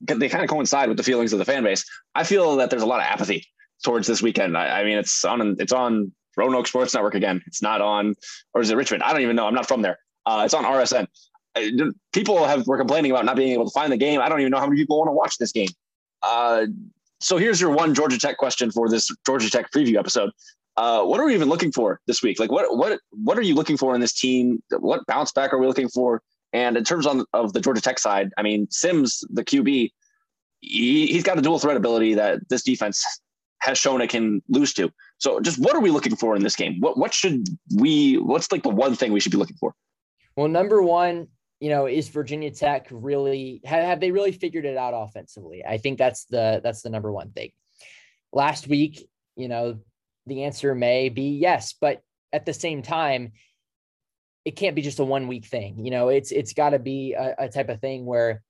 they 0.00 0.28
kind 0.28 0.44
of 0.44 0.50
coincide 0.50 0.88
with 0.88 0.96
the 0.96 1.02
feelings 1.02 1.32
of 1.32 1.38
the 1.38 1.44
fan 1.44 1.62
base. 1.62 1.84
I 2.14 2.24
feel 2.24 2.56
that 2.56 2.70
there's 2.70 2.82
a 2.82 2.86
lot 2.86 3.00
of 3.00 3.06
apathy 3.06 3.46
towards 3.84 4.06
this 4.06 4.22
weekend. 4.22 4.56
I, 4.56 4.80
I 4.80 4.84
mean, 4.84 4.98
it's 4.98 5.24
on 5.24 5.56
it's 5.58 5.72
on 5.72 6.12
Roanoke 6.36 6.66
Sports 6.66 6.94
Network 6.94 7.14
again. 7.14 7.42
It's 7.46 7.62
not 7.62 7.80
on, 7.80 8.14
or 8.54 8.60
is 8.60 8.70
it 8.70 8.76
Richmond? 8.76 9.02
I 9.02 9.12
don't 9.12 9.22
even 9.22 9.36
know. 9.36 9.46
I'm 9.46 9.54
not 9.54 9.68
from 9.68 9.82
there. 9.82 9.98
Uh, 10.26 10.42
it's 10.44 10.54
on 10.54 10.64
RSN. 10.64 11.06
Uh, 11.56 11.90
people 12.12 12.44
have 12.44 12.66
were 12.66 12.78
complaining 12.78 13.10
about 13.10 13.24
not 13.24 13.36
being 13.36 13.52
able 13.52 13.64
to 13.64 13.72
find 13.72 13.90
the 13.90 13.96
game. 13.96 14.20
I 14.20 14.28
don't 14.28 14.40
even 14.40 14.50
know 14.50 14.58
how 14.58 14.66
many 14.66 14.80
people 14.80 14.98
want 14.98 15.08
to 15.08 15.12
watch 15.12 15.38
this 15.38 15.52
game. 15.52 15.68
Uh, 16.22 16.66
so 17.20 17.36
here's 17.36 17.60
your 17.60 17.70
one 17.70 17.94
Georgia 17.94 18.18
Tech 18.18 18.36
question 18.38 18.70
for 18.70 18.88
this 18.88 19.10
Georgia 19.26 19.50
Tech 19.50 19.70
preview 19.72 19.96
episode. 19.96 20.30
Uh, 20.76 21.04
what 21.04 21.20
are 21.20 21.26
we 21.26 21.34
even 21.34 21.48
looking 21.48 21.72
for 21.72 22.00
this 22.06 22.22
week? 22.22 22.38
Like, 22.38 22.50
what 22.50 22.76
what 22.76 23.00
what 23.10 23.36
are 23.36 23.42
you 23.42 23.54
looking 23.54 23.76
for 23.76 23.94
in 23.94 24.00
this 24.00 24.12
team? 24.12 24.62
What 24.70 25.06
bounce 25.06 25.32
back 25.32 25.52
are 25.52 25.58
we 25.58 25.66
looking 25.66 25.88
for? 25.88 26.22
And 26.52 26.76
in 26.76 26.84
terms 26.84 27.06
on, 27.06 27.24
of 27.32 27.52
the 27.52 27.60
Georgia 27.60 27.80
Tech 27.80 27.98
side, 27.98 28.30
I 28.36 28.42
mean, 28.42 28.66
Sims, 28.70 29.24
the 29.30 29.44
QB, 29.44 29.92
he, 30.60 31.06
he's 31.06 31.22
got 31.22 31.38
a 31.38 31.42
dual 31.42 31.58
threat 31.58 31.76
ability 31.76 32.14
that 32.14 32.48
this 32.48 32.62
defense 32.62 33.04
has 33.60 33.78
shown 33.78 34.00
it 34.00 34.08
can 34.08 34.42
lose 34.48 34.72
to. 34.74 34.90
So 35.18 35.40
just 35.40 35.58
what 35.58 35.74
are 35.74 35.80
we 35.80 35.90
looking 35.90 36.16
for 36.16 36.34
in 36.36 36.42
this 36.42 36.56
game? 36.56 36.80
What 36.80 36.98
what 36.98 37.14
should 37.14 37.48
we 37.76 38.16
what's 38.16 38.50
like 38.50 38.62
the 38.62 38.70
one 38.70 38.94
thing 38.94 39.12
we 39.12 39.20
should 39.20 39.32
be 39.32 39.38
looking 39.38 39.56
for? 39.56 39.74
Well, 40.36 40.48
number 40.48 40.82
one, 40.82 41.28
you 41.60 41.68
know, 41.68 41.86
is 41.86 42.08
Virginia 42.08 42.50
Tech 42.50 42.86
really 42.90 43.60
have, 43.64 43.84
have 43.84 44.00
they 44.00 44.10
really 44.10 44.32
figured 44.32 44.64
it 44.64 44.76
out 44.76 44.94
offensively? 44.94 45.64
I 45.64 45.78
think 45.78 45.98
that's 45.98 46.24
the 46.24 46.60
that's 46.64 46.82
the 46.82 46.90
number 46.90 47.12
one 47.12 47.30
thing. 47.32 47.50
Last 48.32 48.66
week, 48.66 49.08
you 49.36 49.48
know, 49.48 49.78
the 50.26 50.44
answer 50.44 50.74
may 50.74 51.08
be 51.08 51.38
yes, 51.38 51.74
but 51.78 52.00
at 52.32 52.46
the 52.46 52.54
same 52.54 52.82
time, 52.82 53.32
it 54.44 54.56
can't 54.56 54.76
be 54.76 54.82
just 54.82 55.00
a 55.00 55.04
one 55.04 55.28
week 55.28 55.46
thing. 55.46 55.84
You 55.84 55.90
know, 55.90 56.08
it's 56.08 56.32
it's 56.32 56.54
got 56.54 56.70
to 56.70 56.78
be 56.78 57.12
a, 57.12 57.34
a 57.38 57.48
type 57.48 57.68
of 57.68 57.80
thing 57.80 58.06
where 58.06 58.42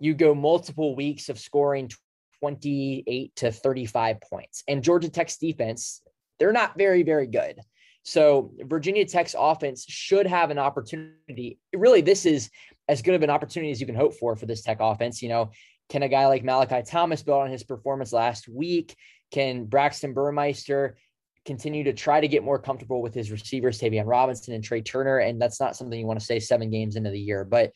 you 0.00 0.14
go 0.14 0.34
multiple 0.34 0.96
weeks 0.96 1.28
of 1.28 1.38
scoring 1.38 1.90
28 2.40 3.36
to 3.36 3.52
35 3.52 4.20
points. 4.20 4.62
And 4.68 4.82
Georgia 4.82 5.08
Tech's 5.08 5.38
defense, 5.38 6.02
they're 6.38 6.52
not 6.52 6.76
very, 6.76 7.02
very 7.02 7.26
good. 7.26 7.58
So 8.02 8.52
Virginia 8.60 9.04
Tech's 9.04 9.34
offense 9.36 9.84
should 9.88 10.26
have 10.26 10.50
an 10.50 10.58
opportunity. 10.58 11.58
Really, 11.74 12.02
this 12.02 12.24
is 12.24 12.50
as 12.88 13.02
good 13.02 13.14
of 13.14 13.22
an 13.22 13.30
opportunity 13.30 13.72
as 13.72 13.80
you 13.80 13.86
can 13.86 13.96
hope 13.96 14.14
for 14.14 14.36
for 14.36 14.46
this 14.46 14.62
Tech 14.62 14.78
offense. 14.80 15.22
You 15.22 15.28
know, 15.28 15.50
can 15.88 16.04
a 16.04 16.08
guy 16.08 16.26
like 16.26 16.44
Malachi 16.44 16.82
Thomas 16.82 17.22
build 17.22 17.42
on 17.42 17.50
his 17.50 17.64
performance 17.64 18.12
last 18.12 18.48
week? 18.48 18.94
Can 19.32 19.64
Braxton 19.64 20.12
Burmeister 20.12 20.96
continue 21.44 21.84
to 21.84 21.92
try 21.92 22.20
to 22.20 22.28
get 22.28 22.44
more 22.44 22.60
comfortable 22.60 23.02
with 23.02 23.14
his 23.14 23.30
receivers, 23.30 23.80
Tayvion 23.80 24.06
Robinson 24.06 24.54
and 24.54 24.62
Trey 24.62 24.82
Turner? 24.82 25.18
And 25.18 25.40
that's 25.40 25.60
not 25.60 25.76
something 25.76 25.98
you 25.98 26.06
want 26.06 26.20
to 26.20 26.26
say 26.26 26.38
seven 26.38 26.70
games 26.70 26.94
into 26.94 27.10
the 27.10 27.18
year, 27.18 27.44
but 27.44 27.72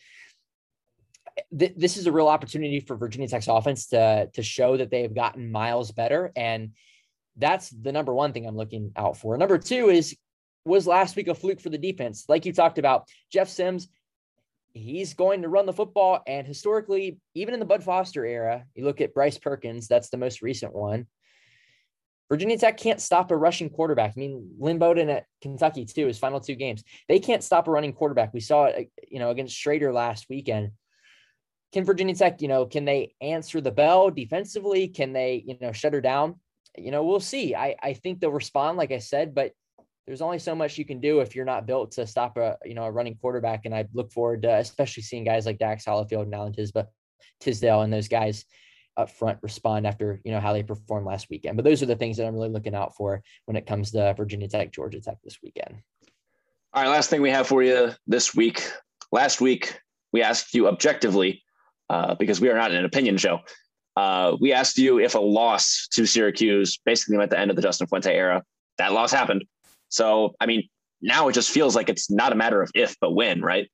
th- 1.56 1.74
this 1.76 1.96
is 1.96 2.06
a 2.06 2.12
real 2.12 2.28
opportunity 2.28 2.80
for 2.80 2.96
Virginia 2.96 3.28
Tech's 3.28 3.48
offense 3.48 3.86
to 3.88 4.28
to 4.32 4.42
show 4.42 4.76
that 4.76 4.90
they 4.90 5.02
have 5.02 5.14
gotten 5.14 5.50
miles 5.50 5.92
better, 5.92 6.32
and 6.36 6.72
that's 7.36 7.70
the 7.70 7.92
number 7.92 8.14
one 8.14 8.32
thing 8.32 8.46
I'm 8.46 8.56
looking 8.56 8.92
out 8.96 9.16
for. 9.16 9.36
Number 9.36 9.58
two 9.58 9.88
is 9.88 10.16
was 10.64 10.86
last 10.86 11.16
week 11.16 11.28
a 11.28 11.34
fluke 11.34 11.60
for 11.60 11.70
the 11.70 11.78
defense, 11.78 12.24
like 12.28 12.44
you 12.44 12.52
talked 12.52 12.78
about. 12.78 13.08
Jeff 13.32 13.48
Sims, 13.48 13.88
he's 14.72 15.14
going 15.14 15.42
to 15.42 15.48
run 15.48 15.66
the 15.66 15.72
football, 15.72 16.22
and 16.26 16.46
historically, 16.46 17.18
even 17.34 17.54
in 17.54 17.60
the 17.60 17.66
Bud 17.66 17.82
Foster 17.82 18.24
era, 18.24 18.64
you 18.74 18.84
look 18.84 19.00
at 19.00 19.14
Bryce 19.14 19.38
Perkins, 19.38 19.88
that's 19.88 20.10
the 20.10 20.18
most 20.18 20.42
recent 20.42 20.74
one. 20.74 21.06
Virginia 22.28 22.56
Tech 22.56 22.76
can't 22.76 23.00
stop 23.00 23.32
a 23.32 23.36
rushing 23.36 23.70
quarterback. 23.70 24.12
I 24.16 24.20
mean, 24.20 24.54
Lynn 24.58 24.78
Bowden 24.78 25.10
at 25.10 25.24
Kentucky 25.42 25.84
too. 25.84 26.06
His 26.06 26.18
final 26.18 26.38
two 26.38 26.54
games, 26.54 26.84
they 27.08 27.18
can't 27.18 27.42
stop 27.42 27.66
a 27.66 27.72
running 27.72 27.92
quarterback. 27.92 28.32
We 28.32 28.38
saw 28.38 28.66
it, 28.66 28.90
you 29.08 29.18
know, 29.18 29.30
against 29.30 29.56
Shrader 29.56 29.92
last 29.92 30.26
weekend 30.30 30.70
can 31.72 31.84
Virginia 31.84 32.14
Tech, 32.14 32.42
you 32.42 32.48
know, 32.48 32.66
can 32.66 32.84
they 32.84 33.14
answer 33.20 33.60
the 33.60 33.70
bell 33.70 34.10
defensively? 34.10 34.88
Can 34.88 35.12
they, 35.12 35.44
you 35.46 35.56
know, 35.60 35.72
shut 35.72 35.92
her 35.92 36.00
down? 36.00 36.36
You 36.76 36.90
know, 36.90 37.04
we'll 37.04 37.20
see. 37.20 37.54
I, 37.54 37.76
I 37.82 37.92
think 37.94 38.20
they'll 38.20 38.30
respond, 38.30 38.76
like 38.76 38.92
I 38.92 38.98
said, 38.98 39.34
but 39.34 39.52
there's 40.06 40.22
only 40.22 40.38
so 40.38 40.54
much 40.54 40.78
you 40.78 40.84
can 40.84 41.00
do 41.00 41.20
if 41.20 41.36
you're 41.36 41.44
not 41.44 41.66
built 41.66 41.92
to 41.92 42.06
stop 42.06 42.36
a, 42.36 42.56
you 42.64 42.74
know, 42.74 42.84
a 42.84 42.90
running 42.90 43.16
quarterback. 43.16 43.64
And 43.64 43.74
I 43.74 43.86
look 43.92 44.12
forward 44.12 44.42
to 44.42 44.56
especially 44.56 45.02
seeing 45.02 45.24
guys 45.24 45.46
like 45.46 45.58
Dax 45.58 45.84
Hollifield 45.84 46.22
and 46.22 46.56
Tisba, 46.56 46.86
Tisdale 47.40 47.82
and 47.82 47.92
those 47.92 48.08
guys 48.08 48.44
up 48.96 49.10
front 49.10 49.38
respond 49.42 49.86
after, 49.86 50.20
you 50.24 50.32
know, 50.32 50.40
how 50.40 50.52
they 50.52 50.64
performed 50.64 51.06
last 51.06 51.28
weekend. 51.30 51.56
But 51.56 51.64
those 51.64 51.82
are 51.82 51.86
the 51.86 51.96
things 51.96 52.16
that 52.16 52.26
I'm 52.26 52.34
really 52.34 52.48
looking 52.48 52.74
out 52.74 52.96
for 52.96 53.22
when 53.46 53.56
it 53.56 53.66
comes 53.66 53.92
to 53.92 54.14
Virginia 54.14 54.48
Tech, 54.48 54.72
Georgia 54.72 55.00
Tech 55.00 55.18
this 55.22 55.38
weekend. 55.42 55.76
All 56.72 56.82
right. 56.82 56.88
Last 56.88 57.10
thing 57.10 57.22
we 57.22 57.30
have 57.30 57.46
for 57.46 57.62
you 57.62 57.92
this 58.06 58.34
week. 58.34 58.68
Last 59.12 59.40
week, 59.40 59.80
we 60.12 60.22
asked 60.22 60.54
you 60.54 60.66
objectively 60.66 61.42
uh, 61.90 62.14
because 62.14 62.40
we 62.40 62.48
are 62.48 62.54
not 62.54 62.70
an 62.70 62.84
opinion 62.84 63.16
show. 63.16 63.40
Uh, 63.96 64.36
we 64.40 64.52
asked 64.52 64.78
you 64.78 65.00
if 65.00 65.16
a 65.16 65.18
loss 65.18 65.88
to 65.90 66.06
Syracuse 66.06 66.78
basically 66.86 67.16
meant 67.16 67.30
the 67.30 67.38
end 67.38 67.50
of 67.50 67.56
the 67.56 67.62
Justin 67.62 67.88
Fuente 67.88 68.14
era. 68.14 68.42
That 68.78 68.92
loss 68.92 69.10
happened. 69.10 69.44
So, 69.88 70.34
I 70.40 70.46
mean, 70.46 70.68
now 71.02 71.26
it 71.28 71.32
just 71.32 71.50
feels 71.50 71.74
like 71.74 71.88
it's 71.88 72.08
not 72.08 72.32
a 72.32 72.36
matter 72.36 72.62
of 72.62 72.70
if, 72.74 72.96
but 73.00 73.10
when, 73.10 73.42
right? 73.42 73.68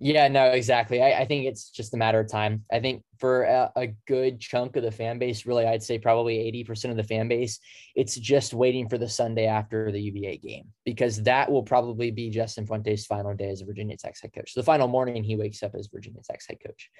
Yeah, 0.00 0.28
no, 0.28 0.46
exactly. 0.50 1.02
I, 1.02 1.22
I 1.22 1.24
think 1.24 1.46
it's 1.46 1.70
just 1.70 1.92
a 1.92 1.96
matter 1.96 2.20
of 2.20 2.30
time. 2.30 2.64
I 2.70 2.78
think 2.78 3.02
for 3.18 3.42
a, 3.42 3.72
a, 3.74 3.86
good 4.06 4.38
chunk 4.38 4.76
of 4.76 4.84
the 4.84 4.92
fan 4.92 5.18
base, 5.18 5.44
really, 5.44 5.66
I'd 5.66 5.82
say 5.82 5.98
probably 5.98 6.36
80% 6.68 6.90
of 6.90 6.96
the 6.96 7.02
fan 7.02 7.26
base, 7.26 7.58
it's 7.96 8.14
just 8.14 8.54
waiting 8.54 8.88
for 8.88 8.96
the 8.96 9.08
Sunday 9.08 9.46
after 9.46 9.90
the 9.90 10.00
UVA 10.00 10.38
game 10.38 10.66
because 10.84 11.20
that 11.24 11.50
will 11.50 11.64
probably 11.64 12.12
be 12.12 12.30
Justin 12.30 12.64
Fuente's 12.64 13.06
final 13.06 13.34
day 13.34 13.50
as 13.50 13.60
a 13.60 13.64
Virginia 13.64 13.96
Tech's 13.96 14.22
head 14.22 14.32
coach. 14.32 14.54
The 14.54 14.62
final 14.62 14.86
morning 14.86 15.24
he 15.24 15.34
wakes 15.34 15.64
up 15.64 15.74
as 15.74 15.88
Virginia 15.88 16.20
Tech's 16.22 16.46
head 16.46 16.58
coach. 16.64 16.90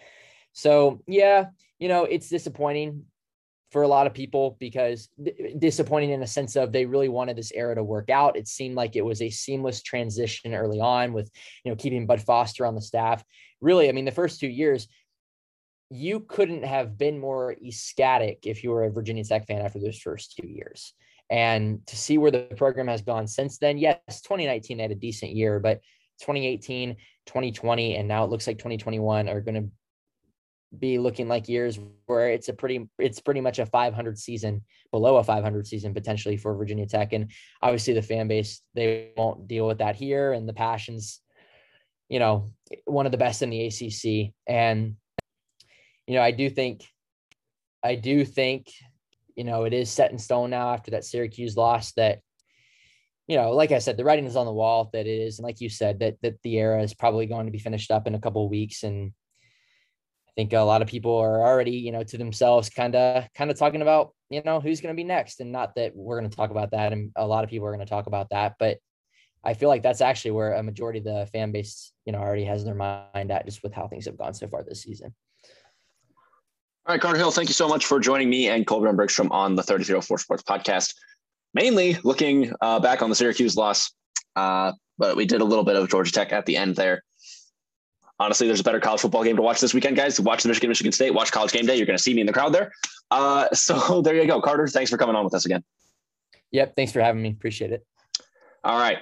So, 0.53 1.01
yeah, 1.07 1.47
you 1.79 1.87
know, 1.87 2.05
it's 2.05 2.29
disappointing 2.29 3.05
for 3.71 3.83
a 3.83 3.89
lot 3.89 4.07
of 4.07 4.15
people 4.15 4.57
because 4.59 5.09
disappointing 5.59 6.11
in 6.11 6.23
a 6.23 6.27
sense 6.27 6.57
of 6.57 6.73
they 6.73 6.87
really 6.87 7.09
wanted 7.09 7.37
this 7.37 7.53
era 7.53 7.75
to 7.75 7.85
work 7.85 8.09
out. 8.09 8.37
It 8.37 8.49
seemed 8.49 8.77
like 8.77 8.97
it 8.97 9.05
was 9.05 9.21
a 9.21 9.29
seamless 9.29 9.83
transition 9.83 10.55
early 10.55 10.81
on 10.81 11.13
with, 11.13 11.31
you 11.65 11.71
know, 11.71 11.77
keeping 11.77 12.07
Bud 12.07 12.23
Foster 12.23 12.65
on 12.65 12.75
the 12.75 12.81
staff. 12.81 13.23
Really, 13.61 13.89
I 13.89 13.93
mean, 13.93 14.07
the 14.07 14.11
first 14.11 14.41
two 14.41 14.49
years, 14.49 14.89
you 15.91 16.21
couldn't 16.21 16.65
have 16.65 16.97
been 16.97 17.19
more 17.19 17.53
ecstatic 17.53 18.41
if 18.45 18.63
you 18.63 18.71
were 18.71 18.85
a 18.85 18.91
Virginia 18.91 19.25
Tech 19.25 19.47
fan 19.47 19.61
after 19.61 19.81
those 19.81 19.99
first 19.99 20.39
two 20.41 20.47
years. 20.47 20.95
And 21.31 21.87
to 21.87 21.97
see 21.97 22.17
where 22.17 22.31
the 22.31 22.49
program 22.57 22.89
has 22.89 23.03
gone 23.03 23.27
since 23.27 23.59
then, 23.59 23.77
yes, 23.77 23.99
2019 24.09 24.79
had 24.79 24.91
a 24.91 24.95
decent 24.95 25.33
year, 25.33 25.61
but 25.61 25.81
2018, 26.21 26.97
2020, 27.27 27.97
and 27.97 28.09
now 28.09 28.25
it 28.25 28.31
looks 28.31 28.47
like 28.47 28.57
2021 28.59 29.29
are 29.29 29.41
going 29.41 29.55
to 29.55 29.71
be 30.77 30.99
looking 30.99 31.29
like 31.29 31.49
years 31.49 31.79
where 32.07 32.31
it's 32.31 32.49
a 32.49 32.53
pretty 32.53 32.89
it's 32.99 33.21
pretty 33.21 33.41
much 33.41 33.59
a 33.59 33.67
500 33.67 34.19
season 34.19 34.63
below 34.91 35.17
a 35.17 35.25
500 35.25 35.67
season 35.67 35.95
potentially 35.95 36.37
for 36.37 36.55
Virginia 36.55 36.87
Tech. 36.87 37.13
And 37.13 37.31
obviously 37.63 37.95
the 37.95 38.03
fan 38.03 38.29
base 38.29 38.61
they 38.75 39.13
won't 39.17 39.49
deal 39.49 39.67
with 39.67 39.79
that 39.79 39.97
here. 39.97 40.33
And 40.33 40.49
the 40.49 40.53
passions 40.53 41.21
you 42.09 42.19
know 42.19 42.53
one 42.85 43.07
of 43.07 43.13
the 43.13 43.19
best 43.19 43.43
in 43.43 43.51
the 43.51 43.67
ACC 43.67 44.33
and 44.47 44.97
you 46.07 46.15
know 46.15 46.23
I 46.23 46.31
do 46.31 46.49
think 46.51 46.85
I 47.83 47.95
do 47.95 48.25
think 48.25 48.71
you 49.37 49.45
know 49.45 49.65
it 49.65 49.73
is 49.73 49.91
set 49.91 50.11
in 50.11 50.19
stone 50.19 50.51
now 50.51 50.73
after 50.73 50.93
that 50.93 51.05
Syracuse 51.05 51.57
loss 51.57 51.93
that 51.93 52.21
you 53.27 53.37
know 53.37 53.53
like 53.53 53.73
I 53.73 53.79
said 53.79 53.97
the 53.97 54.05
writing 54.05 54.27
is 54.27 54.37
on 54.37 54.47
the 54.47 54.53
wall 54.53 54.91
that 54.93 55.07
it 55.07 55.21
is. 55.21 55.39
And 55.39 55.45
like 55.45 55.61
you 55.61 55.69
said 55.69 56.01
that 56.01 56.17
that 56.23 56.43
the 56.43 56.57
era 56.59 56.83
is 56.83 56.95
probably 56.95 57.27
going 57.27 57.47
to 57.47 57.53
be 57.53 57.59
finished 57.59 57.91
up 57.91 58.07
in 58.07 58.15
a 58.15 58.21
couple 58.21 58.45
of 58.45 58.51
weeks. 58.51 58.83
And 58.83 59.13
think 60.39 60.53
a 60.53 60.61
lot 60.61 60.83
of 60.83 60.87
people 60.87 61.17
are 61.17 61.45
already, 61.45 61.73
you 61.73 61.91
know, 61.91 62.05
to 62.05 62.17
themselves 62.17 62.71
kind 62.71 62.95
of 62.95 63.25
kind 63.35 63.51
of 63.51 63.59
talking 63.59 63.83
about, 63.83 64.15
you 64.31 64.41
know, 64.45 64.61
who's 64.61 64.81
going 64.81 64.95
to 64.95 64.97
be 64.97 65.03
next 65.03 65.41
and 65.41 65.51
not 65.51 65.75
that 65.75 65.97
we're 65.97 66.17
going 66.17 66.31
to 66.31 66.37
talk 66.37 66.51
about 66.51 66.71
that 66.71 66.93
and 66.93 67.11
a 67.17 67.27
lot 67.27 67.43
of 67.43 67.51
people 67.51 67.67
are 67.67 67.75
going 67.75 67.85
to 67.85 67.91
talk 67.91 68.07
about 68.07 68.31
that, 68.31 68.55
but 68.61 68.79
I 69.43 69.55
feel 69.55 69.69
like 69.69 69.83
that's 69.83 70.01
actually 70.01 70.31
where 70.31 70.55
a 70.55 70.63
majority 70.63 71.01
of 71.01 71.07
the 71.07 71.29
fan 71.33 71.51
base, 71.51 71.93
you 72.05 72.13
know, 72.13 72.21
already 72.21 72.45
has 72.45 72.65
their 72.65 72.77
mind 72.77 73.33
at 73.33 73.47
just 73.47 73.65
with 73.65 73.75
how 73.75 73.89
things 73.89 74.05
have 74.05 74.17
gone 74.17 74.33
so 74.33 74.47
far 74.47 74.63
this 74.63 74.83
season. 74.83 75.13
All 76.87 76.95
right, 76.95 77.01
Carter 77.01 77.19
Hill, 77.19 77.33
thank 77.33 77.49
you 77.49 77.55
so 77.55 77.69
much 77.69 77.87
for 77.87 77.99
joining 77.99 78.31
me 78.31 78.49
and 78.49 78.65
Colby 78.65 78.87
and 78.89 78.97
Bergstrom 78.97 79.33
on 79.33 79.57
the 79.57 79.63
3304 79.65 80.19
Sports 80.19 80.45
podcast. 80.45 80.95
Mainly 81.53 81.99
looking 82.05 82.53
uh, 82.61 82.79
back 82.79 83.03
on 83.03 83.11
the 83.11 83.17
Syracuse 83.17 83.57
loss, 83.57 83.93
uh, 84.37 84.71
but 84.99 85.17
we 85.17 85.27
did 85.27 85.41
a 85.41 85.45
little 85.45 85.65
bit 85.65 85.75
of 85.75 85.89
Georgia 85.89 86.13
Tech 86.13 86.33
at 86.33 86.47
the 86.47 86.57
end 86.57 86.77
there 86.77 87.03
honestly, 88.19 88.47
there's 88.47 88.61
a 88.61 88.65
better 88.65 88.81
college 88.81 89.01
football 89.01 89.25
game 89.25 89.37
to 89.37 89.43
watch 89.43 89.61
this 89.61 89.75
weekend, 89.75 89.97
guys. 89.97 90.21
Watch 90.21 90.43
the 90.43 90.49
Michigan 90.49 90.69
Michigan 90.69 90.93
State. 90.93 91.13
Watch 91.13 91.33
College 91.33 91.53
Game 91.53 91.67
Day. 91.67 91.77
You're 91.77 91.87
going 91.87 91.97
to 91.97 92.03
see 92.03 92.15
me 92.15 92.21
in 92.21 92.27
the 92.27 92.33
crowd 92.33 92.53
there. 92.53 92.73
Uh, 93.11 93.49
so 93.53 94.03
there 94.03 94.15
you 94.15 94.27
go, 94.27 94.41
Carter. 94.41 94.67
Thanks 94.67 94.91
for 94.91 94.97
coming 94.97 95.17
on 95.17 95.25
with 95.25 95.35
us 95.35 95.45
again. 95.45 95.65
Yep. 96.51 96.77
Thanks 96.77 96.93
for 96.93 97.01
having 97.01 97.23
me. 97.23 97.31
Appreciate 97.31 97.73
it. 97.73 97.87
All 98.65 98.79
right. 98.79 98.99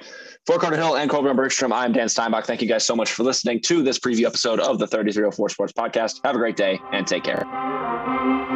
For 0.46 0.58
Carter 0.58 0.76
Hill 0.76 0.96
and 0.96 1.10
Colby 1.10 1.32
Bergstrom, 1.32 1.72
I'm 1.72 1.92
Dan 1.92 2.08
Steinbach. 2.08 2.44
Thank 2.44 2.62
you 2.62 2.68
guys 2.68 2.86
so 2.86 2.94
much 2.94 3.12
for 3.12 3.24
listening 3.24 3.60
to 3.62 3.82
this 3.82 3.98
preview 3.98 4.26
episode 4.26 4.60
of 4.60 4.78
the 4.78 4.86
3304 4.86 5.48
Sports 5.48 5.72
Podcast. 5.72 6.20
Have 6.24 6.36
a 6.36 6.38
great 6.38 6.56
day 6.56 6.78
and 6.92 7.06
take 7.06 7.24
care. 7.24 8.55